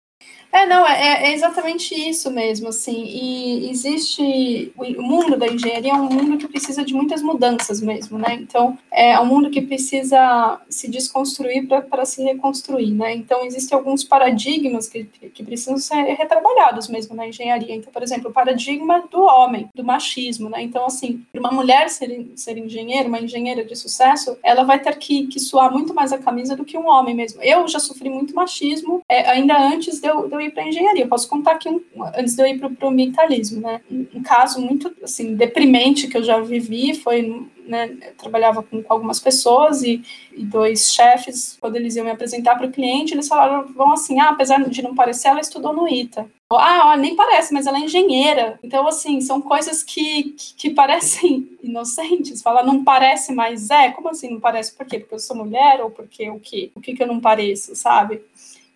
É, 0.58 0.66
não, 0.66 0.84
é, 0.84 1.28
é, 1.28 1.34
exatamente 1.34 1.94
isso 1.94 2.32
mesmo, 2.32 2.68
assim, 2.68 3.04
e 3.04 3.70
existe, 3.70 4.72
o 4.76 5.02
mundo 5.02 5.36
da 5.36 5.46
engenharia 5.46 5.92
é 5.92 5.94
um 5.94 6.08
mundo 6.08 6.36
que 6.36 6.48
precisa 6.48 6.84
de 6.84 6.92
muitas 6.92 7.22
mudanças 7.22 7.80
mesmo, 7.80 8.18
né, 8.18 8.34
então 8.34 8.76
é 8.90 9.18
um 9.20 9.26
mundo 9.26 9.50
que 9.50 9.62
precisa 9.62 10.60
se 10.68 10.90
desconstruir 10.90 11.68
para 11.68 12.04
se 12.04 12.24
reconstruir, 12.24 12.90
né, 12.90 13.14
então 13.14 13.44
existem 13.44 13.78
alguns 13.78 14.02
paradigmas 14.02 14.88
que, 14.88 15.04
que 15.04 15.44
precisam 15.44 15.78
ser 15.78 16.02
retrabalhados 16.14 16.88
mesmo 16.88 17.14
na 17.14 17.28
engenharia, 17.28 17.76
então, 17.76 17.92
por 17.92 18.02
exemplo, 18.02 18.30
o 18.30 18.32
paradigma 18.32 19.04
do 19.08 19.22
homem, 19.22 19.68
do 19.72 19.84
machismo, 19.84 20.50
né, 20.50 20.60
então, 20.60 20.84
assim, 20.86 21.22
uma 21.32 21.52
mulher 21.52 21.88
ser, 21.88 22.32
ser 22.34 22.58
engenheira, 22.58 23.06
uma 23.06 23.20
engenheira 23.20 23.64
de 23.64 23.76
sucesso, 23.76 24.36
ela 24.42 24.64
vai 24.64 24.80
ter 24.80 24.96
que, 24.98 25.28
que 25.28 25.38
suar 25.38 25.70
muito 25.70 25.94
mais 25.94 26.12
a 26.12 26.18
camisa 26.18 26.56
do 26.56 26.64
que 26.64 26.76
um 26.76 26.88
homem 26.88 27.14
mesmo, 27.14 27.40
eu 27.44 27.68
já 27.68 27.78
sofri 27.78 28.10
muito 28.10 28.34
machismo, 28.34 29.00
é, 29.08 29.30
ainda 29.30 29.56
antes 29.56 30.00
de 30.00 30.08
eu, 30.08 30.26
de 30.26 30.34
eu 30.34 30.47
ir 30.48 30.52
para 30.52 30.66
engenharia. 30.66 31.04
Eu 31.04 31.08
posso 31.08 31.28
contar 31.28 31.52
aqui, 31.52 31.68
um, 31.68 31.82
antes 32.16 32.34
de 32.34 32.42
eu 32.42 32.46
ir 32.46 32.58
para 32.58 32.86
o 32.86 32.90
ambientalismo, 32.90 33.60
né? 33.60 33.80
Um, 33.90 34.22
caso 34.22 34.60
muito, 34.60 34.94
assim, 35.02 35.34
deprimente 35.34 36.08
que 36.08 36.16
eu 36.16 36.22
já 36.22 36.40
vivi 36.40 36.94
foi, 36.94 37.46
né, 37.66 37.96
eu 38.02 38.14
trabalhava 38.16 38.62
com, 38.62 38.84
algumas 38.88 39.20
pessoas 39.20 39.82
e, 39.82 40.02
e, 40.36 40.44
dois 40.44 40.92
chefes, 40.92 41.56
quando 41.60 41.76
eles 41.76 41.96
iam 41.96 42.04
me 42.04 42.10
apresentar 42.10 42.56
para 42.56 42.66
o 42.66 42.72
cliente, 42.72 43.14
eles 43.14 43.28
falaram, 43.28 43.66
vão 43.72 43.92
assim, 43.92 44.18
ah, 44.20 44.30
apesar 44.30 44.62
de 44.68 44.82
não 44.82 44.94
parecer, 44.94 45.28
ela 45.28 45.40
estudou 45.40 45.72
no 45.72 45.88
ITA. 45.88 46.26
Ah, 46.50 46.96
nem 46.96 47.14
parece, 47.14 47.52
mas 47.52 47.66
ela 47.66 47.76
é 47.76 47.82
engenheira. 47.82 48.58
Então, 48.62 48.86
assim, 48.86 49.20
são 49.20 49.40
coisas 49.40 49.82
que, 49.82 50.32
que, 50.32 50.54
que 50.54 50.70
parecem 50.70 51.46
inocentes. 51.62 52.40
Fala, 52.40 52.62
não 52.62 52.82
parece, 52.82 53.34
mas 53.34 53.68
é. 53.68 53.90
Como 53.90 54.08
assim 54.08 54.30
não 54.30 54.40
parece? 54.40 54.74
Por 54.74 54.86
quê? 54.86 54.98
Porque 54.98 55.14
eu 55.14 55.18
sou 55.18 55.36
mulher 55.36 55.82
ou 55.82 55.90
porque 55.90 56.30
o 56.30 56.40
quê? 56.40 56.70
O 56.74 56.80
que 56.80 56.94
que 56.94 57.02
eu 57.02 57.06
não 57.06 57.20
pareço, 57.20 57.76
sabe? 57.76 58.22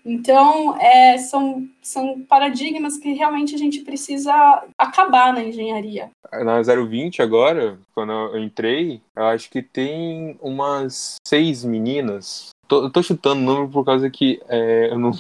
Então, 0.05 0.77
é, 0.81 1.17
são, 1.19 1.69
são 1.81 2.21
paradigmas 2.23 2.97
que 2.97 3.13
realmente 3.13 3.55
a 3.55 3.59
gente 3.59 3.81
precisa 3.81 4.65
acabar 4.77 5.33
na 5.33 5.45
engenharia. 5.45 6.11
Na 6.45 6.61
020 6.61 7.23
agora, 7.23 7.79
quando 7.95 8.13
eu 8.13 8.39
entrei, 8.39 9.01
eu 9.15 9.25
acho 9.27 9.51
que 9.51 9.63
tem 9.63 10.37
umas 10.41 11.17
seis 11.27 11.65
meninas. 11.65 12.51
Tô, 12.67 12.85
eu 12.85 12.91
tô 12.91 13.03
chutando 13.03 13.41
o 13.41 13.45
número 13.45 13.69
por 13.69 13.85
causa 13.85 14.11
que 14.11 14.41
é, 14.49 14.91
eu 14.91 14.99
não, 14.99 15.13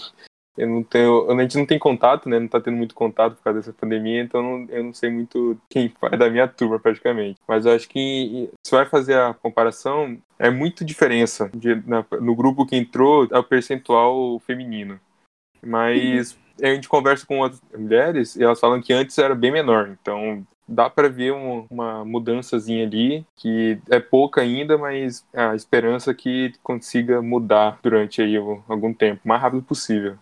eu 0.56 0.68
não 0.68 0.82
tenho, 0.82 1.30
a 1.30 1.42
gente 1.42 1.56
não 1.56 1.66
tem 1.66 1.78
contato, 1.78 2.28
né? 2.28 2.38
Não 2.38 2.48
tá 2.48 2.60
tendo 2.60 2.76
muito 2.76 2.94
contato 2.94 3.36
por 3.36 3.42
causa 3.42 3.60
dessa 3.60 3.72
pandemia, 3.72 4.22
então 4.22 4.42
não, 4.42 4.66
eu 4.68 4.84
não 4.84 4.92
sei 4.92 5.10
muito 5.10 5.58
quem 5.68 5.92
é 6.10 6.16
da 6.16 6.28
minha 6.28 6.46
turma 6.46 6.78
praticamente. 6.78 7.40
Mas 7.48 7.64
eu 7.64 7.72
acho 7.72 7.88
que 7.88 8.50
se 8.66 8.74
vai 8.74 8.84
fazer 8.84 9.16
a 9.16 9.34
comparação, 9.34 10.18
é 10.38 10.50
muito 10.50 10.84
diferença 10.84 11.50
de, 11.54 11.76
na, 11.86 12.04
no 12.20 12.34
grupo 12.34 12.66
que 12.66 12.76
entrou 12.76 13.26
é 13.30 13.38
o 13.38 13.44
percentual 13.44 14.38
feminino. 14.40 15.00
Mas 15.64 16.36
a 16.60 16.66
gente 16.66 16.88
conversa 16.88 17.24
com 17.24 17.38
outras 17.38 17.62
mulheres 17.76 18.36
e 18.36 18.42
elas 18.42 18.60
falam 18.60 18.82
que 18.82 18.92
antes 18.92 19.16
era 19.18 19.34
bem 19.34 19.52
menor. 19.52 19.96
Então 20.00 20.46
dá 20.68 20.88
para 20.88 21.08
ver 21.08 21.32
uma, 21.32 21.66
uma 21.70 22.04
mudançazinha 22.04 22.84
ali, 22.86 23.26
que 23.36 23.78
é 23.90 24.00
pouca 24.00 24.40
ainda, 24.40 24.76
mas 24.78 25.24
a 25.32 25.54
esperança 25.54 26.10
é 26.10 26.14
que 26.14 26.52
consiga 26.62 27.22
mudar 27.22 27.78
durante 27.82 28.22
aí 28.22 28.36
algum 28.36 28.92
tempo, 28.92 29.20
o 29.24 29.28
mais 29.28 29.40
rápido 29.40 29.62
possível. 29.62 30.16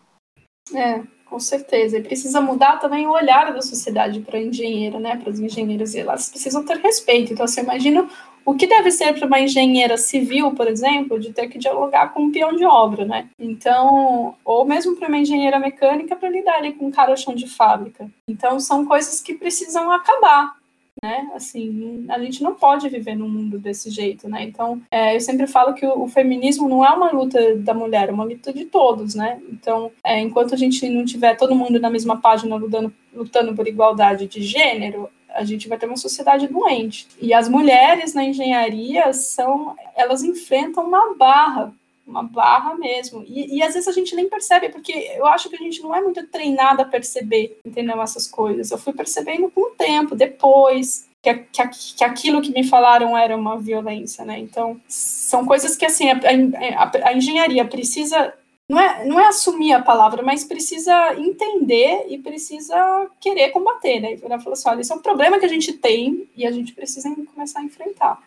É, 0.74 1.02
com 1.26 1.38
certeza. 1.38 1.98
E 1.98 2.02
precisa 2.02 2.40
mudar 2.40 2.78
também 2.78 3.06
o 3.06 3.12
olhar 3.12 3.52
da 3.52 3.62
sociedade 3.62 4.20
para 4.20 4.38
a 4.38 4.42
engenheira, 4.42 4.98
né? 4.98 5.16
Para 5.16 5.30
as 5.30 5.38
engenheiras. 5.38 5.94
Elas 5.94 6.28
precisam 6.28 6.64
ter 6.64 6.78
respeito. 6.78 7.32
Então, 7.32 7.46
você 7.46 7.60
imagina 7.60 8.08
o 8.44 8.54
que 8.54 8.66
deve 8.66 8.90
ser 8.90 9.14
para 9.14 9.26
uma 9.26 9.40
engenheira 9.40 9.96
civil, 9.96 10.52
por 10.52 10.66
exemplo, 10.66 11.20
de 11.20 11.32
ter 11.32 11.48
que 11.48 11.58
dialogar 11.58 12.12
com 12.12 12.22
um 12.22 12.32
peão 12.32 12.54
de 12.54 12.64
obra, 12.64 13.04
né? 13.04 13.28
Então, 13.38 14.34
ou 14.44 14.64
mesmo 14.64 14.96
para 14.96 15.08
uma 15.08 15.18
engenheira 15.18 15.58
mecânica 15.58 16.16
para 16.16 16.28
lidar 16.28 16.56
ali 16.56 16.72
com 16.72 16.86
um 16.86 16.90
cara 16.90 17.16
chão 17.16 17.34
de 17.34 17.46
fábrica. 17.46 18.10
Então, 18.26 18.58
são 18.58 18.84
coisas 18.84 19.20
que 19.20 19.34
precisam 19.34 19.90
acabar 19.92 20.59
né? 21.02 21.30
Assim, 21.34 22.06
a 22.08 22.18
gente 22.18 22.42
não 22.42 22.54
pode 22.54 22.88
viver 22.88 23.14
num 23.14 23.28
mundo 23.28 23.58
desse 23.58 23.90
jeito, 23.90 24.28
né? 24.28 24.42
Então, 24.42 24.80
é, 24.90 25.16
eu 25.16 25.20
sempre 25.20 25.46
falo 25.46 25.74
que 25.74 25.86
o, 25.86 26.02
o, 26.02 26.08
feminismo 26.08 26.68
não 26.68 26.84
é 26.84 26.90
uma 26.90 27.10
luta 27.10 27.56
da 27.56 27.74
mulher, 27.74 28.08
é 28.08 28.12
uma 28.12 28.24
luta 28.24 28.52
de 28.52 28.64
todos, 28.64 29.14
né? 29.14 29.40
Então, 29.50 29.90
é, 30.04 30.20
enquanto 30.20 30.54
a 30.54 30.56
gente 30.56 30.88
não 30.88 31.04
tiver 31.04 31.36
todo 31.36 31.54
mundo 31.54 31.80
na 31.80 31.90
mesma 31.90 32.20
página 32.20 32.56
lutando, 32.56 32.92
lutando 33.12 33.54
por 33.54 33.66
igualdade 33.66 34.26
de 34.26 34.42
gênero, 34.42 35.08
a 35.34 35.44
gente 35.44 35.68
vai 35.68 35.78
ter 35.78 35.86
uma 35.86 35.96
sociedade 35.96 36.48
doente. 36.48 37.08
E 37.20 37.32
as 37.32 37.48
mulheres 37.48 38.14
na 38.14 38.24
engenharia 38.24 39.12
são, 39.12 39.76
elas 39.96 40.22
enfrentam 40.22 40.84
uma 40.84 41.14
barra 41.14 41.72
uma 42.10 42.22
barra 42.22 42.74
mesmo. 42.74 43.24
E, 43.26 43.56
e, 43.56 43.62
às 43.62 43.74
vezes 43.74 43.88
a 43.88 43.92
gente 43.92 44.14
nem 44.14 44.28
percebe, 44.28 44.68
porque 44.68 44.92
eu 44.92 45.26
acho 45.26 45.48
que 45.48 45.56
a 45.56 45.58
gente 45.58 45.80
não 45.82 45.94
é 45.94 46.00
muito 46.00 46.26
treinada 46.26 46.82
a 46.82 46.86
perceber, 46.86 47.58
entendeu? 47.64 48.02
Essas 48.02 48.26
coisas. 48.26 48.70
Eu 48.70 48.78
fui 48.78 48.92
percebendo 48.92 49.50
com 49.50 49.60
o 49.62 49.70
tempo, 49.70 50.14
depois. 50.14 51.08
Que, 51.22 51.34
que, 51.34 51.68
que 51.96 52.04
aquilo 52.04 52.40
que 52.40 52.50
me 52.50 52.64
falaram 52.64 53.16
era 53.16 53.36
uma 53.36 53.58
violência, 53.58 54.24
né? 54.24 54.38
Então, 54.38 54.80
são 54.88 55.44
coisas 55.44 55.76
que, 55.76 55.84
assim, 55.84 56.08
a, 56.08 56.18
a, 56.78 57.08
a 57.08 57.14
engenharia 57.14 57.64
precisa 57.64 58.32
não 58.70 58.78
é, 58.78 59.04
não 59.04 59.18
é 59.18 59.26
assumir 59.26 59.72
a 59.72 59.82
palavra, 59.82 60.22
mas 60.22 60.44
precisa 60.44 61.14
entender 61.18 62.06
e 62.08 62.16
precisa 62.16 63.10
querer 63.20 63.50
combater, 63.50 63.98
né? 63.98 64.16
Ela 64.22 64.38
falou 64.38 64.52
assim: 64.52 64.68
olha, 64.68 64.80
isso 64.80 64.92
é 64.92 64.96
um 64.96 65.02
problema 65.02 65.40
que 65.40 65.44
a 65.44 65.48
gente 65.48 65.72
tem 65.72 66.28
e 66.36 66.46
a 66.46 66.52
gente 66.52 66.72
precisa 66.72 67.12
começar 67.34 67.58
a 67.58 67.64
enfrentar. 67.64 68.22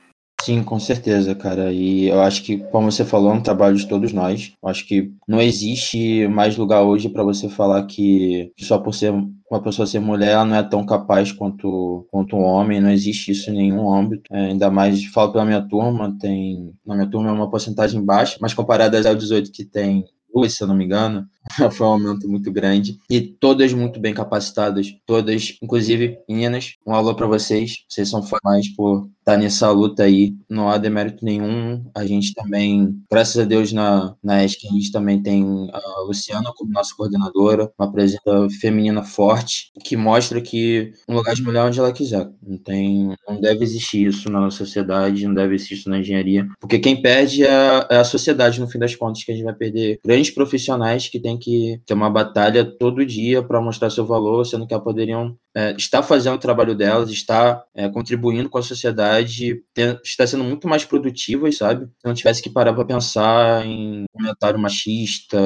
Sim, 0.45 0.63
com 0.63 0.79
certeza, 0.79 1.34
cara. 1.36 1.71
E 1.71 2.08
eu 2.08 2.19
acho 2.21 2.43
que, 2.43 2.58
como 2.58 2.91
você 2.91 3.06
falou, 3.06 3.32
é 3.32 3.36
um 3.36 3.41
trabalho 3.41 3.77
de 3.77 3.88
todos 3.88 4.12
nós. 4.12 4.53
Eu 4.62 4.67
acho 4.69 4.86
que 4.88 5.12
não 5.27 5.39
existe 5.41 6.27
mais 6.27 6.58
lugar 6.58 6.82
hoje 6.84 7.08
para 7.08 7.23
você 7.23 7.47
falar 7.47 7.86
que 7.86 8.51
só 8.60 8.77
por 8.77 8.93
ser 8.93 9.13
uma 9.13 9.62
pessoa 9.62 9.86
ser 9.86 9.99
mulher, 9.99 10.32
ela 10.32 10.43
não 10.45 10.56
é 10.58 10.63
tão 10.63 10.86
capaz 10.86 11.32
quanto, 11.32 12.06
quanto 12.12 12.36
um 12.36 12.41
homem, 12.43 12.82
não 12.82 12.89
existe 12.91 13.32
isso 13.32 13.51
em 13.51 13.53
nenhum 13.53 13.93
âmbito. 13.93 14.23
É, 14.34 14.47
ainda 14.47 14.69
mais, 14.69 15.06
falo 15.06 15.32
pela 15.32 15.45
minha 15.45 15.62
turma, 15.62 16.17
tem. 16.19 16.73
Na 16.86 16.95
minha 16.95 17.10
turma 17.10 17.29
é 17.29 17.32
uma 17.34 17.49
porcentagem 17.49 18.03
baixa, 18.03 18.38
mas 18.41 18.53
comparada 18.53 18.97
às 18.99 19.17
18 19.17 19.51
que 19.51 19.63
tem 19.63 20.03
duas, 20.34 20.53
se 20.53 20.63
eu 20.63 20.67
não 20.67 20.75
me 20.75 20.84
engano, 20.86 21.25
foi 21.71 21.88
um 21.88 21.91
aumento 21.91 22.27
muito 22.27 22.51
grande. 22.51 22.97
E 23.10 23.21
todas 23.21 23.73
muito 23.73 23.99
bem 23.99 24.13
capacitadas, 24.13 24.93
todas, 25.06 25.58
inclusive 25.62 26.19
meninas, 26.27 26.75
um 26.86 26.93
alô 26.93 27.15
para 27.15 27.27
vocês. 27.27 27.84
Vocês 27.88 28.10
são 28.10 28.23
formais 28.23 28.73
por 28.75 29.10
estar 29.19 29.38
nessa 29.38 29.71
luta 29.71 30.03
aí. 30.03 30.36
Não 30.49 30.69
há 30.69 30.77
demérito 30.77 31.23
nenhum. 31.23 31.84
A 31.95 32.06
gente 32.06 32.34
também, 32.34 32.97
graças 33.10 33.38
a 33.38 33.45
Deus, 33.45 33.71
na, 33.71 34.15
na 34.23 34.43
ESC, 34.43 34.67
a 34.67 34.73
gente 34.73 34.91
também 34.91 35.21
tem 35.21 35.69
a 35.71 36.01
Luciana 36.01 36.51
como 36.56 36.71
nossa 36.71 36.93
coordenadora, 36.95 37.71
uma 37.79 37.91
presença 37.91 38.47
feminina 38.60 39.03
forte, 39.03 39.71
que 39.84 39.95
mostra 39.95 40.41
que 40.41 40.91
um 41.08 41.15
lugar 41.15 41.36
de 41.36 41.41
mulher 41.43 41.60
é 41.60 41.63
onde 41.63 41.79
ela 41.79 41.93
quiser. 41.93 42.29
Não 42.41 42.58
tem, 42.58 43.15
não 43.27 43.39
deve 43.39 43.63
existir 43.63 44.08
isso 44.08 44.29
na 44.29 44.49
sociedade, 44.51 45.25
não 45.25 45.34
deve 45.34 45.56
existir 45.56 45.75
isso 45.75 45.89
na 45.89 45.99
engenharia, 45.99 46.47
porque 46.60 46.79
quem 46.79 47.01
perde 47.01 47.43
é, 47.43 47.88
é 47.89 47.97
a 47.97 48.03
sociedade, 48.03 48.60
no 48.60 48.67
fim 48.67 48.79
das 48.79 48.95
contas, 48.95 49.23
que 49.23 49.32
a 49.32 49.36
gente 49.36 49.43
vai 49.43 49.53
perder 49.53 49.99
grandes 50.03 50.32
profissionais 50.32 51.08
que 51.08 51.19
têm 51.19 51.32
que 51.37 51.81
ter 51.85 51.93
uma 51.93 52.09
batalha 52.09 52.65
todo 52.65 53.05
dia 53.05 53.43
para 53.43 53.61
mostrar 53.61 53.89
seu 53.89 54.05
valor, 54.05 54.45
sendo 54.45 54.67
que 54.67 54.79
poderiam 54.79 55.37
é, 55.55 55.73
está 55.77 56.01
fazendo 56.01 56.35
o 56.35 56.39
trabalho 56.39 56.75
delas, 56.75 57.09
está 57.09 57.63
é, 57.75 57.87
contribuindo 57.87 58.49
com 58.49 58.57
a 58.57 58.63
sociedade, 58.63 59.61
tem, 59.73 59.97
está 60.03 60.25
sendo 60.25 60.43
muito 60.43 60.67
mais 60.67 60.83
produtivas, 60.83 61.57
sabe? 61.57 61.85
Se 61.85 62.05
não 62.05 62.13
tivesse 62.13 62.41
que 62.41 62.49
parar 62.49 62.73
para 62.73 62.85
pensar 62.85 63.65
em 63.65 64.05
comentário 64.11 64.59
machista, 64.59 65.37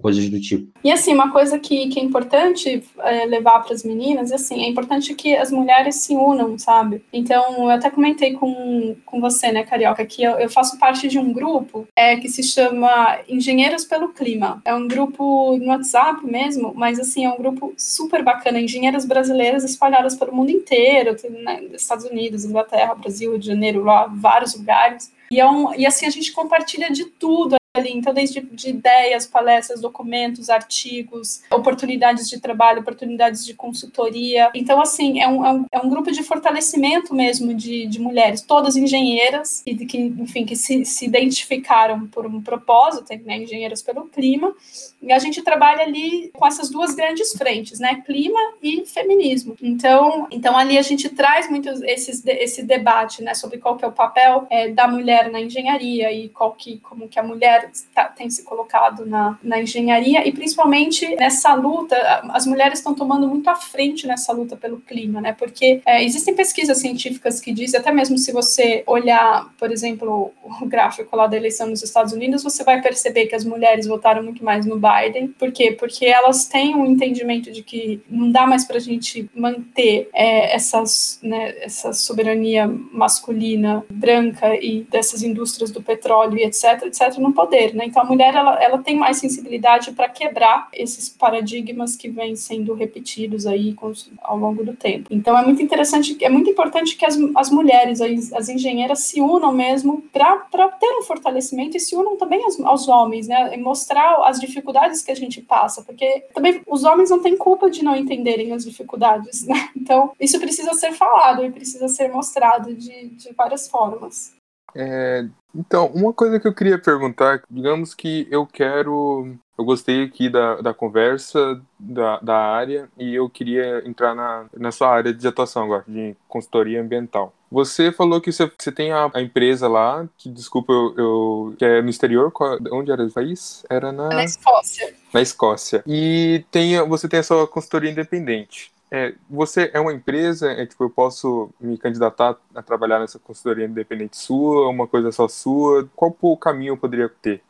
coisas 0.00 0.28
do 0.28 0.40
tipo. 0.40 0.72
E 0.82 0.90
assim, 0.90 1.14
uma 1.14 1.30
coisa 1.30 1.58
que, 1.58 1.88
que 1.88 2.00
é 2.00 2.02
importante 2.02 2.82
é, 2.98 3.24
levar 3.26 3.60
para 3.60 3.74
as 3.74 3.84
meninas, 3.84 4.32
assim, 4.32 4.64
é 4.64 4.68
importante 4.68 5.14
que 5.14 5.36
as 5.36 5.50
mulheres 5.50 5.96
se 5.96 6.14
unam, 6.14 6.58
sabe? 6.58 7.04
Então, 7.12 7.64
eu 7.64 7.70
até 7.70 7.90
comentei 7.90 8.32
com, 8.32 8.96
com 9.04 9.20
você, 9.20 9.52
né, 9.52 9.62
Carioca, 9.62 10.04
que 10.04 10.22
eu, 10.22 10.32
eu 10.32 10.50
faço 10.50 10.78
parte 10.78 11.08
de 11.08 11.18
um 11.18 11.32
grupo 11.32 11.86
é, 11.96 12.16
que 12.16 12.28
se 12.28 12.42
chama 12.42 13.20
Engenheiros 13.28 13.84
pelo 13.84 14.08
Clima. 14.08 14.60
É 14.64 14.74
um 14.74 14.88
grupo 14.88 15.56
no 15.58 15.68
WhatsApp 15.68 16.24
mesmo, 16.26 16.72
mas 16.74 16.98
assim, 16.98 17.24
é 17.24 17.30
um 17.30 17.36
grupo 17.36 17.72
super 17.76 18.22
bacana, 18.22 18.60
engenheiras 18.60 19.04
brasileiras 19.04 19.35
espalhadas 19.64 20.16
pelo 20.16 20.34
mundo 20.34 20.50
inteiro, 20.50 21.16
né, 21.42 21.64
Estados 21.72 22.04
Unidos, 22.04 22.44
Inglaterra, 22.44 22.94
Brasil, 22.94 23.30
Rio 23.30 23.40
de 23.40 23.46
Janeiro, 23.46 23.84
lá, 23.84 24.06
vários 24.06 24.54
lugares. 24.54 25.12
E, 25.30 25.40
é 25.40 25.46
um, 25.48 25.74
e 25.74 25.86
assim 25.86 26.06
a 26.06 26.10
gente 26.10 26.32
compartilha 26.32 26.90
de 26.90 27.04
tudo 27.04 27.56
ali, 27.78 27.92
então 27.92 28.12
desde 28.12 28.40
de 28.40 28.70
ideias, 28.70 29.26
palestras, 29.26 29.80
documentos, 29.80 30.50
artigos, 30.50 31.42
oportunidades 31.50 32.28
de 32.28 32.40
trabalho, 32.40 32.80
oportunidades 32.80 33.44
de 33.44 33.54
consultoria. 33.54 34.50
Então, 34.54 34.80
assim, 34.80 35.20
é 35.20 35.28
um, 35.28 35.44
é 35.44 35.52
um, 35.52 35.66
é 35.72 35.78
um 35.78 35.88
grupo 35.88 36.10
de 36.10 36.22
fortalecimento 36.22 37.14
mesmo 37.14 37.54
de, 37.54 37.86
de 37.86 38.00
mulheres, 38.00 38.40
todas 38.42 38.76
engenheiras, 38.76 39.62
e 39.66 39.74
que, 39.74 39.98
enfim, 39.98 40.44
que 40.44 40.56
se, 40.56 40.84
se 40.84 41.04
identificaram 41.04 42.06
por 42.06 42.26
um 42.26 42.40
propósito, 42.40 43.12
né, 43.24 43.38
engenheiras 43.38 43.82
pelo 43.82 44.06
clima, 44.06 44.54
e 45.02 45.12
a 45.12 45.18
gente 45.18 45.42
trabalha 45.42 45.82
ali 45.82 46.30
com 46.34 46.46
essas 46.46 46.70
duas 46.70 46.94
grandes 46.94 47.32
frentes, 47.32 47.78
né, 47.78 48.02
clima 48.04 48.40
e 48.62 48.84
feminismo. 48.86 49.56
Então, 49.62 50.26
então 50.30 50.56
ali 50.56 50.78
a 50.78 50.82
gente 50.82 51.08
traz 51.08 51.48
muito 51.50 51.68
esses, 51.84 52.24
esse 52.26 52.62
debate, 52.62 53.22
né, 53.22 53.34
sobre 53.34 53.58
qual 53.58 53.76
que 53.76 53.84
é 53.84 53.88
o 53.88 53.92
papel 53.92 54.46
é, 54.50 54.68
da 54.68 54.88
mulher 54.88 55.30
na 55.30 55.40
engenharia 55.40 56.12
e 56.12 56.28
qual 56.28 56.52
que, 56.52 56.78
como 56.78 57.08
que 57.08 57.18
a 57.18 57.22
mulher 57.22 57.65
tá, 57.94 58.04
tem 58.04 58.28
se 58.30 58.42
colocado 58.42 59.06
na, 59.06 59.38
na 59.42 59.60
engenharia 59.60 60.26
e 60.26 60.32
principalmente 60.32 61.14
nessa 61.16 61.54
luta, 61.54 61.96
as 62.30 62.46
mulheres 62.46 62.78
estão 62.78 62.94
tomando 62.94 63.28
muito 63.28 63.48
à 63.48 63.56
frente 63.56 64.06
nessa 64.06 64.32
luta 64.32 64.56
pelo 64.56 64.78
clima, 64.80 65.20
né? 65.20 65.32
Porque 65.32 65.80
é, 65.86 66.04
existem 66.04 66.34
pesquisas 66.34 66.78
científicas 66.78 67.40
que 67.40 67.52
dizem, 67.52 67.80
até 67.80 67.92
mesmo 67.92 68.18
se 68.18 68.32
você 68.32 68.82
olhar, 68.86 69.50
por 69.58 69.70
exemplo, 69.70 70.32
o 70.42 70.66
gráfico 70.66 71.16
lá 71.16 71.26
da 71.26 71.36
eleição 71.36 71.68
nos 71.68 71.82
Estados 71.82 72.12
Unidos, 72.12 72.42
você 72.42 72.64
vai 72.64 72.80
perceber 72.80 73.26
que 73.26 73.34
as 73.34 73.44
mulheres 73.44 73.86
votaram 73.86 74.22
muito 74.22 74.44
mais 74.44 74.66
no 74.66 74.76
Biden. 74.78 75.28
Por 75.28 75.52
quê? 75.52 75.72
Porque 75.72 76.06
elas 76.06 76.46
têm 76.46 76.74
um 76.74 76.86
entendimento 76.86 77.50
de 77.50 77.62
que 77.62 78.00
não 78.08 78.30
dá 78.30 78.46
mais 78.46 78.64
para 78.64 78.76
a 78.76 78.80
gente 78.80 79.28
manter 79.34 80.08
é, 80.12 80.54
essas, 80.54 81.18
né, 81.22 81.54
essa 81.60 81.92
soberania 81.92 82.66
masculina 82.92 83.84
branca 83.90 84.54
e 84.56 84.86
dessas 84.90 85.22
indústrias 85.22 85.70
do 85.70 85.82
petróleo 85.82 86.38
e 86.38 86.44
etc, 86.44 86.82
etc, 86.84 87.18
não 87.18 87.32
poder 87.32 87.55
poder, 87.56 87.74
né? 87.74 87.86
Então 87.86 88.02
a 88.02 88.06
mulher 88.06 88.34
ela, 88.34 88.62
ela 88.62 88.78
tem 88.78 88.96
mais 88.96 89.16
sensibilidade 89.18 89.92
para 89.92 90.08
quebrar 90.08 90.68
esses 90.72 91.08
paradigmas 91.08 91.96
que 91.96 92.08
vêm 92.08 92.36
sendo 92.36 92.74
repetidos 92.74 93.46
aí 93.46 93.74
ao 94.22 94.36
longo 94.36 94.64
do 94.64 94.74
tempo. 94.74 95.08
Então 95.10 95.36
é 95.36 95.44
muito 95.44 95.62
interessante, 95.62 96.16
é 96.22 96.28
muito 96.28 96.50
importante 96.50 96.96
que 96.96 97.06
as, 97.06 97.16
as 97.34 97.50
mulheres, 97.50 98.00
as, 98.00 98.32
as 98.32 98.48
engenheiras 98.48 99.00
se 99.00 99.20
unam 99.20 99.52
mesmo 99.52 100.02
para 100.12 100.68
ter 100.78 100.90
um 100.98 101.02
fortalecimento 101.02 101.76
e 101.76 101.80
se 101.80 101.96
unam 101.96 102.16
também 102.16 102.42
aos, 102.44 102.60
aos 102.60 102.88
homens, 102.88 103.26
né? 103.26 103.54
E 103.54 103.56
mostrar 103.56 104.22
as 104.24 104.38
dificuldades 104.38 105.02
que 105.02 105.10
a 105.10 105.16
gente 105.16 105.40
passa, 105.40 105.82
porque 105.82 106.24
também 106.34 106.60
os 106.66 106.84
homens 106.84 107.10
não 107.10 107.20
têm 107.20 107.36
culpa 107.36 107.70
de 107.70 107.82
não 107.82 107.96
entenderem 107.96 108.52
as 108.52 108.64
dificuldades, 108.64 109.46
né? 109.46 109.70
Então 109.76 110.10
isso 110.18 110.38
precisa 110.40 110.74
ser 110.74 110.92
falado 110.92 111.44
e 111.44 111.50
precisa 111.50 111.86
ser 111.88 112.10
mostrado 112.12 112.74
de, 112.74 113.06
de 113.06 113.32
várias 113.32 113.68
formas. 113.68 114.35
É, 114.76 115.24
então, 115.54 115.86
uma 115.86 116.12
coisa 116.12 116.38
que 116.38 116.46
eu 116.46 116.54
queria 116.54 116.78
perguntar, 116.78 117.42
digamos 117.50 117.94
que 117.94 118.28
eu 118.30 118.46
quero. 118.46 119.34
Eu 119.58 119.64
gostei 119.64 120.04
aqui 120.04 120.28
da, 120.28 120.60
da 120.60 120.74
conversa, 120.74 121.58
da, 121.78 122.20
da 122.20 122.36
área, 122.36 122.90
e 122.98 123.14
eu 123.14 123.30
queria 123.30 123.82
entrar 123.88 124.14
na, 124.14 124.44
na 124.54 124.70
sua 124.70 124.88
área 124.88 125.14
de 125.14 125.26
atuação 125.26 125.64
agora, 125.64 125.82
de 125.88 126.14
consultoria 126.28 126.82
ambiental. 126.82 127.32
Você 127.50 127.90
falou 127.90 128.20
que 128.20 128.30
você, 128.30 128.52
você 128.58 128.70
tem 128.70 128.92
a, 128.92 129.10
a 129.14 129.22
empresa 129.22 129.66
lá, 129.66 130.06
que 130.18 130.28
desculpa, 130.28 130.74
eu, 130.74 130.94
eu, 130.98 131.54
que 131.56 131.64
é 131.64 131.80
no 131.80 131.88
exterior, 131.88 132.30
qual, 132.30 132.58
onde 132.70 132.90
era 132.90 133.02
o 133.02 133.10
país? 133.10 133.64
Era 133.70 133.92
na... 133.92 134.08
na 134.10 134.24
Escócia. 134.24 134.94
Na 135.14 135.22
Escócia. 135.22 135.82
E 135.86 136.44
tem, 136.50 136.78
você 136.86 137.08
tem 137.08 137.20
a 137.20 137.22
sua 137.22 137.46
consultoria 137.46 137.90
independente. 137.90 138.70
É, 138.96 139.14
você 139.28 139.70
é 139.74 139.78
uma 139.78 139.92
empresa, 139.92 140.50
é, 140.50 140.64
tipo, 140.64 140.82
eu 140.82 140.88
posso 140.88 141.50
me 141.60 141.76
candidatar 141.76 142.38
a 142.54 142.62
trabalhar 142.62 142.98
nessa 142.98 143.18
consultoria 143.18 143.66
independente 143.66 144.16
sua, 144.16 144.70
uma 144.70 144.86
coisa 144.88 145.12
só 145.12 145.28
sua? 145.28 145.86
Qual 145.94 146.16
o 146.18 146.36
caminho 146.36 146.72
eu 146.72 146.78
poderia 146.78 147.10
ter? 147.20 147.42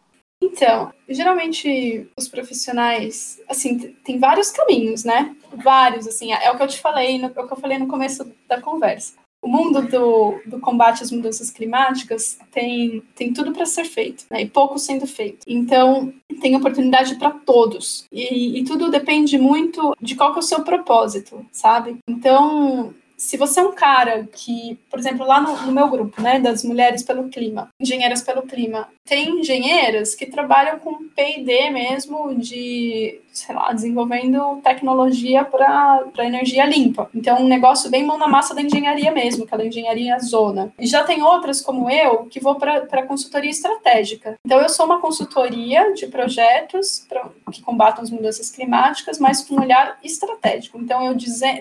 Então, 0.42 0.92
geralmente 1.08 2.10
os 2.18 2.26
profissionais, 2.26 3.40
assim, 3.48 3.92
tem 4.04 4.18
vários 4.18 4.50
caminhos, 4.50 5.04
né? 5.04 5.36
Vários, 5.62 6.06
assim, 6.08 6.32
é 6.32 6.50
o 6.50 6.56
que 6.56 6.62
eu 6.64 6.68
te 6.68 6.80
falei, 6.80 7.22
é 7.22 7.26
o 7.26 7.30
que 7.46 7.52
eu 7.52 7.56
falei 7.56 7.78
no 7.78 7.86
começo 7.86 8.24
da 8.48 8.60
conversa 8.60 9.14
o 9.46 9.48
mundo 9.48 9.82
do, 9.82 10.40
do 10.44 10.58
combate 10.58 11.04
às 11.04 11.12
mudanças 11.12 11.50
climáticas 11.50 12.36
tem, 12.50 13.00
tem 13.14 13.32
tudo 13.32 13.52
para 13.52 13.64
ser 13.64 13.84
feito, 13.84 14.24
né? 14.28 14.42
e 14.42 14.46
pouco 14.46 14.76
sendo 14.76 15.06
feito. 15.06 15.38
Então, 15.46 16.12
tem 16.40 16.56
oportunidade 16.56 17.14
para 17.14 17.30
todos. 17.30 18.06
E, 18.10 18.58
e, 18.58 18.64
tudo 18.64 18.90
depende 18.90 19.38
muito 19.38 19.94
de 20.00 20.16
qual 20.16 20.34
é 20.34 20.38
o 20.38 20.42
seu 20.42 20.64
propósito, 20.64 21.46
sabe? 21.52 21.96
Então, 22.08 22.92
se 23.26 23.36
você 23.36 23.58
é 23.58 23.62
um 23.64 23.72
cara 23.72 24.28
que, 24.32 24.78
por 24.88 25.00
exemplo, 25.00 25.26
lá 25.26 25.40
no, 25.40 25.56
no, 25.62 25.72
meu 25.72 25.88
grupo, 25.88 26.22
né, 26.22 26.38
das 26.38 26.62
mulheres 26.62 27.02
pelo 27.02 27.28
clima, 27.28 27.68
engenheiras 27.80 28.22
pelo 28.22 28.42
clima, 28.42 28.88
tem 29.04 29.40
engenheiras 29.40 30.14
que 30.14 30.26
trabalham 30.26 30.78
com 30.78 31.08
P&D 31.08 31.70
mesmo 31.70 32.36
de, 32.36 33.20
sei 33.32 33.52
lá, 33.52 33.72
desenvolvendo 33.72 34.60
tecnologia 34.62 35.44
para 35.44 36.24
energia 36.24 36.64
limpa. 36.66 37.10
Então, 37.12 37.42
um 37.42 37.48
negócio 37.48 37.90
bem 37.90 38.04
mão 38.04 38.16
na 38.16 38.28
massa 38.28 38.54
da 38.54 38.62
engenharia 38.62 39.10
mesmo, 39.10 39.42
aquela 39.42 39.66
engenharia 39.66 40.16
zona. 40.20 40.72
E 40.78 40.86
já 40.86 41.02
tem 41.02 41.20
outras 41.20 41.60
como 41.60 41.90
eu 41.90 42.26
que 42.26 42.38
vou 42.38 42.54
para 42.54 43.06
consultoria 43.08 43.50
estratégica. 43.50 44.36
Então, 44.46 44.60
eu 44.60 44.68
sou 44.68 44.86
uma 44.86 45.00
consultoria 45.00 45.92
de 45.94 46.06
projetos 46.06 47.04
pra, 47.08 47.28
que 47.50 47.60
combatam 47.60 48.04
as 48.04 48.10
mudanças 48.10 48.50
climáticas, 48.50 49.18
mas 49.18 49.42
com 49.42 49.56
um 49.56 49.62
olhar 49.62 49.98
estratégico. 50.04 50.78
Então, 50.78 51.04
eu 51.04 51.14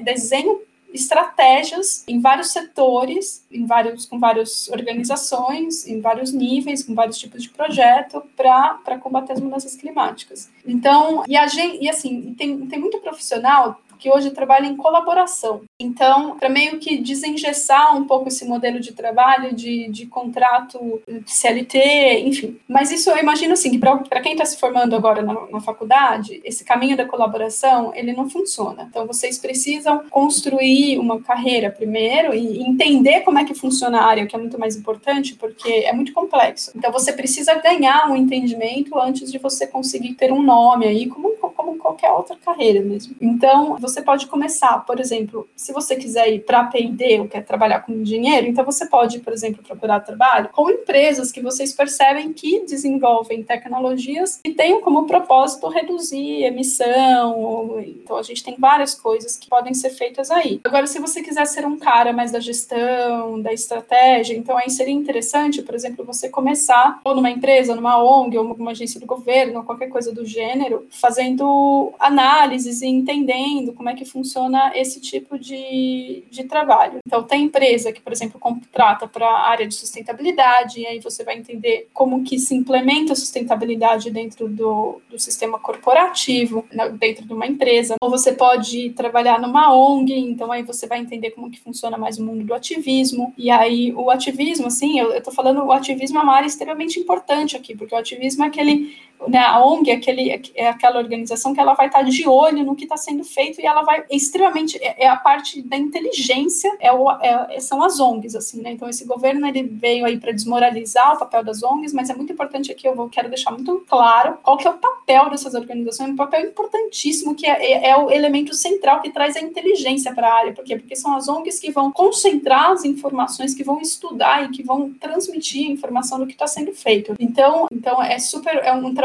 desenho 0.03 0.61
estratégias 0.95 2.03
em 2.07 2.19
vários 2.19 2.51
setores, 2.51 3.45
em 3.51 3.65
vários, 3.65 4.05
com 4.05 4.17
várias 4.17 4.69
organizações, 4.69 5.85
em 5.85 5.99
vários 5.99 6.31
níveis, 6.31 6.83
com 6.83 6.95
vários 6.95 7.17
tipos 7.17 7.43
de 7.43 7.49
projeto 7.49 8.23
para 8.35 8.97
combater 8.99 9.33
as 9.33 9.41
mudanças 9.41 9.75
climáticas. 9.75 10.49
Então, 10.65 11.23
e, 11.27 11.35
a 11.35 11.47
gente, 11.47 11.83
e 11.83 11.89
assim, 11.89 12.33
tem, 12.35 12.65
tem 12.65 12.79
muito 12.79 12.99
profissional 12.99 13.79
que 13.99 14.09
hoje 14.09 14.31
trabalha 14.31 14.65
em 14.65 14.75
colaboração. 14.75 15.63
Então, 15.77 16.37
para 16.37 16.47
meio 16.47 16.79
que 16.79 16.97
desengessar 16.97 17.97
um 17.97 18.05
pouco 18.05 18.29
esse 18.29 18.45
modelo 18.45 18.79
de 18.79 18.93
trabalho, 18.93 19.53
de, 19.53 19.89
de 19.89 20.05
contrato 20.05 21.01
CLT, 21.25 22.23
enfim. 22.25 22.57
Mas 22.65 22.91
isso 22.91 23.09
eu 23.09 23.17
imagino 23.17 23.53
assim, 23.53 23.71
que 23.71 23.77
para 23.77 24.21
quem 24.21 24.31
está 24.31 24.45
se 24.45 24.57
formando 24.57 24.95
agora 24.95 25.21
na, 25.21 25.33
na, 25.51 25.59
faculdade, 25.59 26.41
esse 26.45 26.63
caminho 26.63 26.95
da 26.95 27.05
colaboração, 27.05 27.91
ele 27.93 28.13
não 28.13 28.29
funciona. 28.29 28.87
Então, 28.89 29.05
vocês 29.05 29.37
precisam 29.37 30.05
construir 30.09 30.97
uma 30.97 31.21
carreira 31.21 31.69
primeiro 31.69 32.33
e 32.33 32.61
entender 32.61 33.21
como 33.21 33.39
é 33.39 33.43
que 33.43 33.53
funciona 33.53 33.99
a 33.99 34.05
área, 34.05 34.25
que 34.25 34.35
é 34.35 34.39
muito 34.39 34.57
mais 34.57 34.77
importante, 34.77 35.35
porque 35.35 35.69
é 35.69 35.91
muito 35.91 36.13
complexo. 36.13 36.71
Então, 36.73 36.89
você 36.89 37.11
precisa 37.11 37.53
ganhar 37.55 38.09
um 38.09 38.15
entendimento 38.15 38.97
antes 38.97 39.29
de 39.29 39.37
você 39.37 39.67
conseguir 39.67 40.13
ter 40.13 40.31
um 40.31 40.41
nome 40.41 40.85
aí, 40.87 41.07
como, 41.07 41.31
como 41.31 41.77
qualquer 41.77 42.11
outra 42.11 42.37
carreira 42.37 42.79
mesmo. 42.81 43.13
Então, 43.19 43.75
você 43.77 44.01
pode 44.01 44.27
começar, 44.27 44.85
por 44.85 45.01
exemplo, 45.01 45.45
se 45.65 45.73
você 45.73 45.95
quiser 45.95 46.31
ir 46.31 46.41
para 46.41 46.65
P&D 46.65 47.21
ou 47.21 47.27
quer 47.27 47.43
trabalhar 47.43 47.79
com 47.79 48.03
dinheiro, 48.03 48.45
então 48.45 48.63
você 48.63 48.85
pode, 48.85 49.17
por 49.17 49.33
exemplo, 49.33 49.63
procurar 49.63 49.99
trabalho 49.99 50.49
com 50.53 50.69
empresas 50.69 51.31
que 51.31 51.41
vocês 51.41 51.73
percebem 51.73 52.31
que 52.31 52.59
desenvolvem 52.59 53.41
tecnologias 53.41 54.39
que 54.43 54.53
tenham 54.53 54.79
como 54.81 55.07
propósito 55.07 55.67
reduzir 55.67 56.43
emissão. 56.43 57.79
Então 57.79 58.15
a 58.15 58.21
gente 58.21 58.43
tem 58.43 58.55
várias 58.59 58.93
coisas 58.93 59.37
que 59.37 59.49
podem 59.49 59.73
ser 59.73 59.89
feitas 59.89 60.29
aí. 60.29 60.61
Agora, 60.63 60.85
se 60.85 60.99
você 60.99 61.23
quiser 61.23 61.47
ser 61.47 61.65
um 61.65 61.79
cara 61.79 62.13
mais 62.13 62.31
da 62.31 62.39
gestão, 62.39 63.41
da 63.41 63.51
estratégia, 63.51 64.37
então 64.37 64.55
aí 64.55 64.69
seria 64.69 64.93
interessante, 64.93 65.63
por 65.63 65.73
exemplo, 65.73 66.05
você 66.05 66.29
começar 66.29 66.99
ou 67.03 67.15
numa 67.15 67.31
empresa, 67.31 67.73
numa 67.73 68.03
ONG, 68.03 68.37
ou 68.37 68.55
numa 68.55 68.69
agência 68.69 68.99
do 68.99 69.07
governo, 69.07 69.57
ou 69.57 69.65
qualquer 69.65 69.87
coisa 69.87 70.13
do 70.13 70.23
gênero, 70.23 70.85
fazendo 70.91 71.91
análises 71.99 72.83
e 72.83 72.87
entendendo 72.87 73.73
como 73.73 73.89
é 73.89 73.95
que 73.95 74.05
funciona 74.05 74.71
esse 74.75 75.01
tipo 75.01 75.39
de 75.39 75.54
de, 75.55 76.23
de 76.29 76.43
trabalho. 76.43 76.99
Então, 77.05 77.23
tem 77.23 77.43
empresa 77.43 77.91
que, 77.91 78.01
por 78.01 78.11
exemplo, 78.11 78.39
contrata 78.39 79.07
para 79.07 79.27
a 79.27 79.49
área 79.49 79.67
de 79.67 79.73
sustentabilidade, 79.73 80.79
e 80.79 80.87
aí 80.87 80.99
você 80.99 81.23
vai 81.23 81.37
entender 81.37 81.87
como 81.93 82.23
que 82.23 82.37
se 82.39 82.55
implementa 82.55 83.13
a 83.13 83.15
sustentabilidade 83.15 84.11
dentro 84.11 84.47
do, 84.47 85.01
do 85.09 85.19
sistema 85.19 85.59
corporativo, 85.59 86.65
dentro 86.99 87.25
de 87.25 87.33
uma 87.33 87.47
empresa. 87.47 87.95
Ou 88.01 88.09
você 88.09 88.33
pode 88.33 88.91
trabalhar 88.91 89.39
numa 89.39 89.73
ONG, 89.73 90.13
então 90.13 90.51
aí 90.51 90.63
você 90.63 90.87
vai 90.87 90.99
entender 90.99 91.31
como 91.31 91.49
que 91.49 91.59
funciona 91.59 91.97
mais 91.97 92.17
o 92.17 92.23
mundo 92.23 92.43
do 92.43 92.53
ativismo. 92.53 93.33
E 93.37 93.49
aí, 93.49 93.93
o 93.93 94.09
ativismo, 94.09 94.67
assim, 94.67 94.99
eu 94.99 95.13
estou 95.13 95.33
falando, 95.33 95.63
o 95.63 95.71
ativismo 95.71 96.19
é 96.19 96.21
uma 96.21 96.33
área 96.33 96.47
extremamente 96.47 96.99
importante 96.99 97.55
aqui, 97.55 97.75
porque 97.75 97.95
o 97.95 97.97
ativismo 97.97 98.43
é 98.43 98.47
aquele 98.47 98.95
né, 99.27 99.39
a 99.39 99.63
ONG 99.65 99.89
é, 99.89 99.95
aquele, 99.95 100.41
é 100.55 100.67
aquela 100.67 100.99
organização 100.99 101.53
que 101.53 101.59
ela 101.59 101.73
vai 101.73 101.87
estar 101.87 102.03
de 102.03 102.27
olho 102.27 102.63
no 102.63 102.75
que 102.75 102.83
está 102.83 102.97
sendo 102.97 103.23
feito 103.23 103.59
e 103.59 103.65
ela 103.65 103.81
vai 103.83 104.03
extremamente 104.09 104.77
é, 104.81 105.05
é 105.05 105.07
a 105.07 105.15
parte 105.15 105.61
da 105.61 105.77
inteligência 105.77 106.75
é, 106.79 106.91
o, 106.91 107.09
é, 107.11 107.59
são 107.59 107.83
as 107.83 107.99
ONGs 107.99 108.35
assim 108.35 108.61
né? 108.61 108.71
Então 108.71 108.87
esse 108.89 109.05
governo 109.05 109.47
ele 109.47 109.63
veio 109.63 110.05
aí 110.05 110.19
para 110.19 110.31
desmoralizar 110.31 111.15
o 111.15 111.19
papel 111.19 111.43
das 111.43 111.63
ONGs 111.63 111.93
mas 111.93 112.09
é 112.09 112.15
muito 112.15 112.33
importante 112.33 112.71
aqui 112.71 112.87
eu 112.87 112.95
vou, 112.95 113.09
quero 113.09 113.29
deixar 113.29 113.51
muito 113.51 113.83
claro 113.87 114.37
qual 114.43 114.57
que 114.57 114.67
é 114.67 114.69
o 114.69 114.77
papel 114.77 115.29
dessas 115.29 115.53
organizações 115.53 116.09
um 116.09 116.15
papel 116.15 116.41
importantíssimo 116.41 117.33
que 117.35 117.47
é, 117.47 117.71
é, 117.71 117.89
é 117.89 117.97
o 117.97 118.11
elemento 118.11 118.53
central 118.53 119.01
que 119.01 119.11
traz 119.11 119.35
a 119.35 119.41
inteligência 119.41 120.13
para 120.13 120.27
a 120.27 120.33
área. 120.33 120.53
Por 120.53 120.63
quê? 120.63 120.75
porque 120.77 120.95
são 120.95 121.15
as 121.15 121.27
ONGs 121.27 121.59
que 121.59 121.71
vão 121.71 121.91
concentrar 121.91 122.71
as 122.71 122.83
informações 122.83 123.53
que 123.53 123.63
vão 123.63 123.79
estudar 123.81 124.45
e 124.45 124.49
que 124.49 124.63
vão 124.63 124.93
transmitir 124.93 125.67
a 125.67 125.71
informação 125.71 126.19
do 126.19 126.27
que 126.27 126.33
está 126.33 126.47
sendo 126.47 126.73
feito. 126.73 127.15
Então 127.19 127.67
então 127.71 128.01
é 128.01 128.19
super 128.19 128.55
é 128.57 128.71
um 128.73 128.93
trabalho 128.93 129.04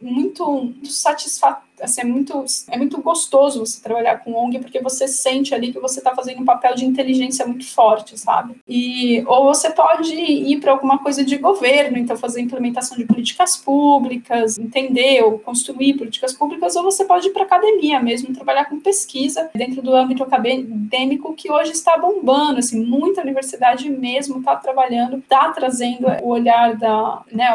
muito, 0.00 0.44
muito 0.50 0.92
satisfatório 0.92 1.71
assim, 1.82 2.00
é 2.00 2.04
muito, 2.04 2.44
é 2.70 2.76
muito 2.76 3.00
gostoso 3.00 3.60
você 3.60 3.82
trabalhar 3.82 4.18
com 4.18 4.32
ONG 4.32 4.60
porque 4.60 4.80
você 4.80 5.06
sente 5.08 5.54
ali 5.54 5.72
que 5.72 5.78
você 5.78 6.00
está 6.00 6.14
fazendo 6.14 6.40
um 6.40 6.44
papel 6.44 6.74
de 6.74 6.84
inteligência 6.84 7.46
muito 7.46 7.66
forte, 7.66 8.18
sabe? 8.18 8.56
E 8.68 9.22
ou 9.26 9.44
você 9.44 9.70
pode 9.70 10.14
ir 10.14 10.60
para 10.60 10.72
alguma 10.72 10.98
coisa 10.98 11.24
de 11.24 11.36
governo, 11.36 11.98
então 11.98 12.16
fazer 12.16 12.40
implementação 12.40 12.96
de 12.96 13.04
políticas 13.04 13.56
públicas, 13.56 14.58
entender 14.58 15.22
ou 15.22 15.38
construir 15.38 15.94
políticas 15.94 16.32
públicas, 16.32 16.76
ou 16.76 16.82
você 16.82 17.04
pode 17.04 17.28
ir 17.28 17.32
para 17.32 17.42
academia 17.42 18.00
mesmo, 18.00 18.34
trabalhar 18.34 18.66
com 18.66 18.80
pesquisa 18.80 19.50
dentro 19.54 19.82
do 19.82 19.94
âmbito 19.94 20.22
acadêmico 20.22 21.34
que 21.34 21.50
hoje 21.50 21.72
está 21.72 21.96
bombando, 21.96 22.58
assim, 22.58 22.82
muita 22.84 23.20
universidade 23.20 23.88
mesmo 23.90 24.38
está 24.38 24.56
trabalhando, 24.56 25.18
está 25.18 25.50
trazendo 25.50 26.06
o 26.22 26.28
olhar 26.28 26.76
da, 26.76 27.22
né, 27.30 27.54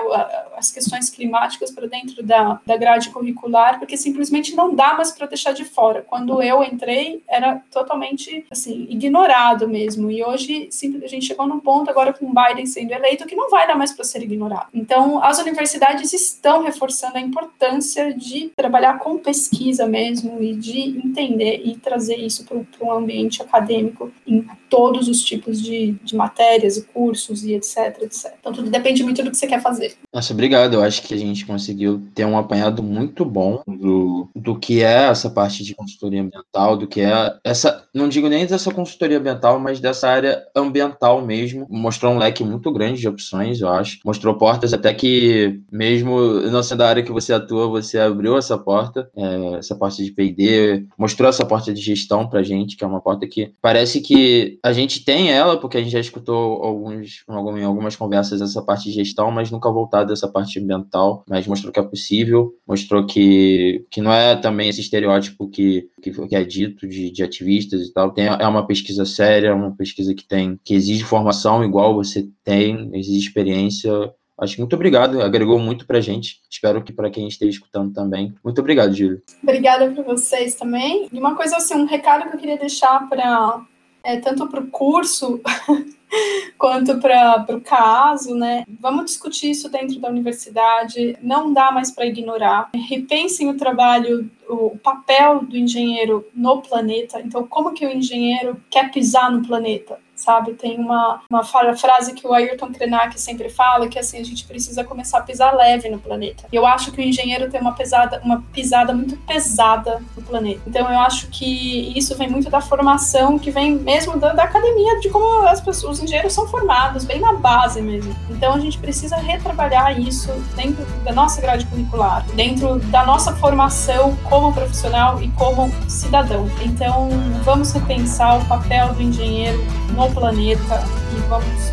as 0.56 0.72
questões 0.72 1.10
climáticas 1.10 1.72
para 1.72 1.88
dentro 1.88 2.22
da, 2.24 2.60
da 2.66 2.78
grade 2.78 3.10
curricular, 3.10 3.80
porque 3.80 3.98
simplesmente 3.98 4.16
simplesmente 4.17 4.56
não 4.56 4.73
dá 4.73 4.95
mais 4.95 5.12
para 5.12 5.27
deixar 5.27 5.51
de 5.51 5.63
fora. 5.63 6.03
Quando 6.08 6.41
eu 6.41 6.63
entrei, 6.63 7.21
era 7.27 7.62
totalmente 7.71 8.45
assim, 8.49 8.88
ignorado 8.89 9.67
mesmo. 9.67 10.10
E 10.10 10.23
hoje 10.23 10.69
a 11.03 11.08
gente 11.08 11.27
chegou 11.27 11.45
num 11.45 11.60
ponto 11.60 11.89
agora 11.89 12.12
com 12.12 12.25
o 12.25 12.34
Biden 12.34 12.65
sendo 12.65 12.91
eleito 12.91 13.27
que 13.27 13.36
não 13.36 13.49
vai 13.49 13.67
dar 13.67 13.75
mais 13.75 13.91
para 13.91 14.03
ser 14.03 14.23
ignorado. 14.23 14.67
Então, 14.73 15.23
as 15.23 15.38
universidades 15.39 16.12
estão 16.13 16.63
reforçando 16.63 17.17
a 17.17 17.21
importância 17.21 18.13
de 18.13 18.51
trabalhar 18.56 18.97
com 18.99 19.19
pesquisa 19.19 19.86
mesmo 19.86 20.41
e 20.41 20.56
de 20.56 20.80
entender 21.06 21.62
e 21.63 21.75
trazer 21.75 22.15
isso 22.15 22.45
para 22.45 22.58
um 22.82 22.91
ambiente 22.91 23.41
acadêmico 23.41 24.12
em 24.25 24.47
todos 24.69 25.08
os 25.08 25.23
tipos 25.23 25.62
de, 25.62 25.91
de 26.03 26.15
matérias 26.15 26.77
e 26.77 26.84
cursos 26.86 27.43
e 27.43 27.53
etc, 27.53 28.01
etc. 28.01 28.34
Então, 28.39 28.51
tudo 28.51 28.69
depende 28.69 29.03
muito 29.03 29.21
do 29.23 29.30
que 29.30 29.38
você 29.38 29.47
quer 29.47 29.62
fazer. 29.62 29.95
Nossa, 30.13 30.34
obrigado. 30.34 30.75
Eu 30.75 30.84
acho 30.84 31.03
que 31.03 31.13
a 31.13 31.17
gente 31.17 31.45
conseguiu 31.45 32.01
ter 32.15 32.25
um 32.25 32.38
apanhado 32.38 32.82
muito 32.82 33.23
bom 33.23 33.62
do 33.67 34.07
do, 34.36 34.58
que 34.58 34.84
é 34.84 35.08
essa 35.10 35.30
parte 35.30 35.63
de 35.63 35.76
consultoria 35.76 36.22
ambiental, 36.22 36.78
do 36.78 36.88
que 36.88 37.02
é 37.02 37.36
essa, 37.43 37.86
não 37.93 38.08
digo 38.10 38.28
nem 38.28 38.46
dessa 38.46 38.74
consultoria 38.74 39.17
ambiental, 39.17 39.60
mas 39.60 39.80
dessa 39.80 40.08
área 40.10 40.43
ambiental 40.56 41.26
mesmo. 41.26 41.67
Mostrou 41.70 42.13
um 42.13 42.17
leque 42.17 42.43
muito 42.43 42.72
grande 42.72 43.00
de 43.00 43.08
opções, 43.08 43.62
eu 43.62 43.70
acho. 43.70 44.00
Mostrou 44.06 44.36
portas 44.36 44.74
até 44.74 44.93
que, 44.93 45.62
mesmo 45.72 46.20
não 46.52 46.63
sendo 46.63 46.82
a 46.84 46.89
área 46.89 47.04
que 47.04 47.12
você 47.12 47.34
atua, 47.34 47.67
você 47.67 48.00
abriu 48.00 48.38
essa 48.38 48.58
porta, 48.58 49.10
é, 49.15 49.56
essa 49.58 49.76
porta 49.76 50.04
de 50.04 50.12
PD, 50.12 50.86
mostrou 50.98 51.30
essa 51.30 51.46
porta 51.46 51.74
de 51.74 51.82
gestão 51.82 52.28
pra 52.28 52.43
gente, 52.43 52.76
que 52.76 52.84
é 52.84 52.88
uma 52.88 53.02
porta 53.02 53.28
que 53.28 53.52
parece 53.62 54.02
que 54.02 54.60
a 54.63 54.74
gente 54.74 55.04
tem 55.04 55.32
ela, 55.32 55.60
porque 55.60 55.78
a 55.78 55.82
gente 55.82 55.91
já 55.91 56.00
escutou 56.00 56.63
alguns, 56.63 57.24
em 57.30 57.63
algumas 57.63 57.96
conversas 57.96 58.41
essa 58.41 58.62
parte 58.62 58.86
de 58.86 58.91
gestão, 58.91 59.32
mas 59.32 59.52
nunca 59.52 59.72
voltado 59.72 60.10
dessa 60.10 60.28
parte 60.28 60.60
ambiental, 60.60 61.24
mas 61.28 61.48
mostrou 61.48 61.72
que 61.72 61.80
é 61.80 61.84
possível, 61.84 62.54
mostrou 62.67 63.06
que, 63.06 63.86
que 63.89 64.02
não 64.02 64.12
é 64.12 64.36
também 64.36 64.69
esse 64.69 64.82
estereótipo 64.82 65.50
que, 65.50 65.89
que, 66.02 66.12
que 66.12 66.36
é 66.36 66.43
dito 66.43 66.88
de, 66.88 67.12
de, 67.12 67.23
ativistas 67.23 67.82
e 67.82 67.93
tal. 67.93 68.12
Tem, 68.12 68.28
é 68.28 68.47
uma 68.47 68.65
pesquisa 68.65 69.06
séria, 69.06 69.56
uma 69.56 69.76
pesquisa 69.76 70.13
que 70.13 70.28
tem 70.28 70.60
que 70.63 70.73
exige 70.73 71.04
formação 71.04 71.63
igual 71.63 71.95
você 71.95 72.28
tem, 72.43 72.89
exige 72.93 73.19
experiência. 73.19 73.91
Acho 74.39 74.56
que 74.56 74.62
muito 74.62 74.76
obrigado, 74.76 75.21
agregou 75.21 75.58
muito 75.58 75.88
pra 75.88 76.00
gente. 76.00 76.41
Espero 76.50 76.84
que 76.84 76.93
para 76.93 77.10
quem 77.10 77.28
esteja 77.28 77.52
escutando 77.52 77.91
também. 77.91 78.34
Muito 78.43 78.60
obrigado, 78.62 78.93
Júlio. 78.93 79.21
Obrigada 79.41 79.89
para 79.89 80.04
vocês 80.04 80.54
também. 80.54 81.08
E 81.12 81.17
uma 81.17 81.36
coisa 81.36 81.58
assim, 81.58 81.73
um 81.73 81.86
recado 81.86 82.30
que 82.30 82.36
eu 82.36 82.39
queria 82.39 82.58
deixar 82.58 83.10
para 83.10 83.65
é, 84.08 84.17
tanto 84.22 84.48
para 84.48 84.62
o 84.62 84.67
curso 84.67 85.41
quanto 86.58 86.98
para 86.98 87.46
o 87.50 87.60
caso, 87.60 88.34
né? 88.36 88.63
Vamos 88.80 89.08
discutir 89.08 89.52
isso 89.52 89.70
dentro 89.70 90.00
da 90.00 90.08
universidade. 90.08 91.17
Não 91.22 91.52
dá 91.52 91.74
mais 91.74 91.91
para 91.91 92.06
ignorar. 92.06 92.70
Repensem 92.74 93.50
o 93.50 93.58
trabalho, 93.58 94.32
o 94.48 94.78
papel 94.78 95.41
do 95.43 95.58
engenheiro 95.58 96.26
no 96.34 96.62
planeta. 96.62 97.20
Então, 97.20 97.46
como 97.46 97.74
que 97.74 97.86
o 97.86 97.91
engenheiro 97.91 98.56
quer 98.70 98.89
pisar 98.91 99.30
no 99.30 99.46
planeta? 99.46 100.00
Sabe? 100.17 100.53
Tem 100.53 100.77
uma, 100.77 101.21
uma 101.30 101.43
frase 101.43 102.13
que 102.13 102.27
o 102.27 102.34
Ayrton 102.34 102.73
Krenak 102.73 103.19
sempre 103.19 103.49
fala, 103.49 103.88
que 103.88 103.99
assim, 103.99 104.19
a 104.19 104.25
gente 104.25 104.45
precisa 104.45 104.84
começar 104.84 105.19
a 105.19 105.21
pisar 105.21 105.56
leve 105.56 105.88
no 105.89 105.99
planeta. 105.99 106.45
E 106.51 106.56
eu 106.56 106.65
acho 106.65 106.91
que 106.91 106.99
o 106.99 107.03
engenheiro 107.03 107.49
tem 107.49 107.62
uma, 107.62 107.73
pesada, 107.73 108.19
uma 108.23 108.43
pisada 108.51 108.93
muito 108.93 109.15
pesada 109.17 110.01
no 110.15 110.23
planeta. 110.23 110.62
Então 110.67 110.91
eu 110.91 110.99
acho 110.99 111.27
que 111.27 111.97
isso 111.97 112.17
vem 112.17 112.30
muito 112.30 112.49
da 112.49 112.60
formação, 112.60 113.38
que 113.38 113.51
vem 113.51 113.75
mesmo 113.75 114.17
da, 114.17 114.34
da 114.34 114.43
academia, 114.43 114.99
de 114.99 115.10
como 115.10 115.47
as 115.47 115.62
pessoas, 115.62 115.97
os 115.97 116.03
engenheiros 116.03 116.34
são 116.34 116.47
formados, 116.47 117.06
bem 117.06 117.19
na 117.19 117.34
base 117.34 117.82
mesmo. 117.82 118.15
Então 118.30 118.56
a 118.56 118.60
gente 118.60 118.77
precisa 118.80 119.17
retrabalhar 119.17 119.99
isso 119.99 120.32
dentro 120.56 120.84
da 121.03 121.13
nossa 121.13 121.39
grade 121.39 121.65
curricular, 121.67 122.25
dentro 122.34 122.80
da 122.80 123.06
nossa 123.06 123.36
formação 123.36 124.15
como 124.23 124.51
profissional 124.51 125.21
e 125.21 125.30
como 125.32 125.71
cidadão. 125.88 126.49
Então 126.62 127.10
vamos 127.43 127.71
repensar 127.71 128.39
o 128.39 128.45
papel 128.45 128.93
do 128.93 129.01
engenheiro 129.01 129.63
no 129.93 130.07
planeta 130.12 130.84
e 131.15 131.20
vamos 131.30 131.72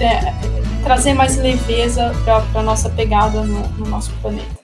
é, 0.00 0.34
trazer 0.82 1.14
mais 1.14 1.36
leveza 1.36 2.12
para 2.24 2.60
a 2.60 2.62
nossa 2.62 2.88
pegada 2.90 3.42
no, 3.42 3.66
no 3.68 3.86
nosso 3.86 4.10
planeta. 4.22 4.58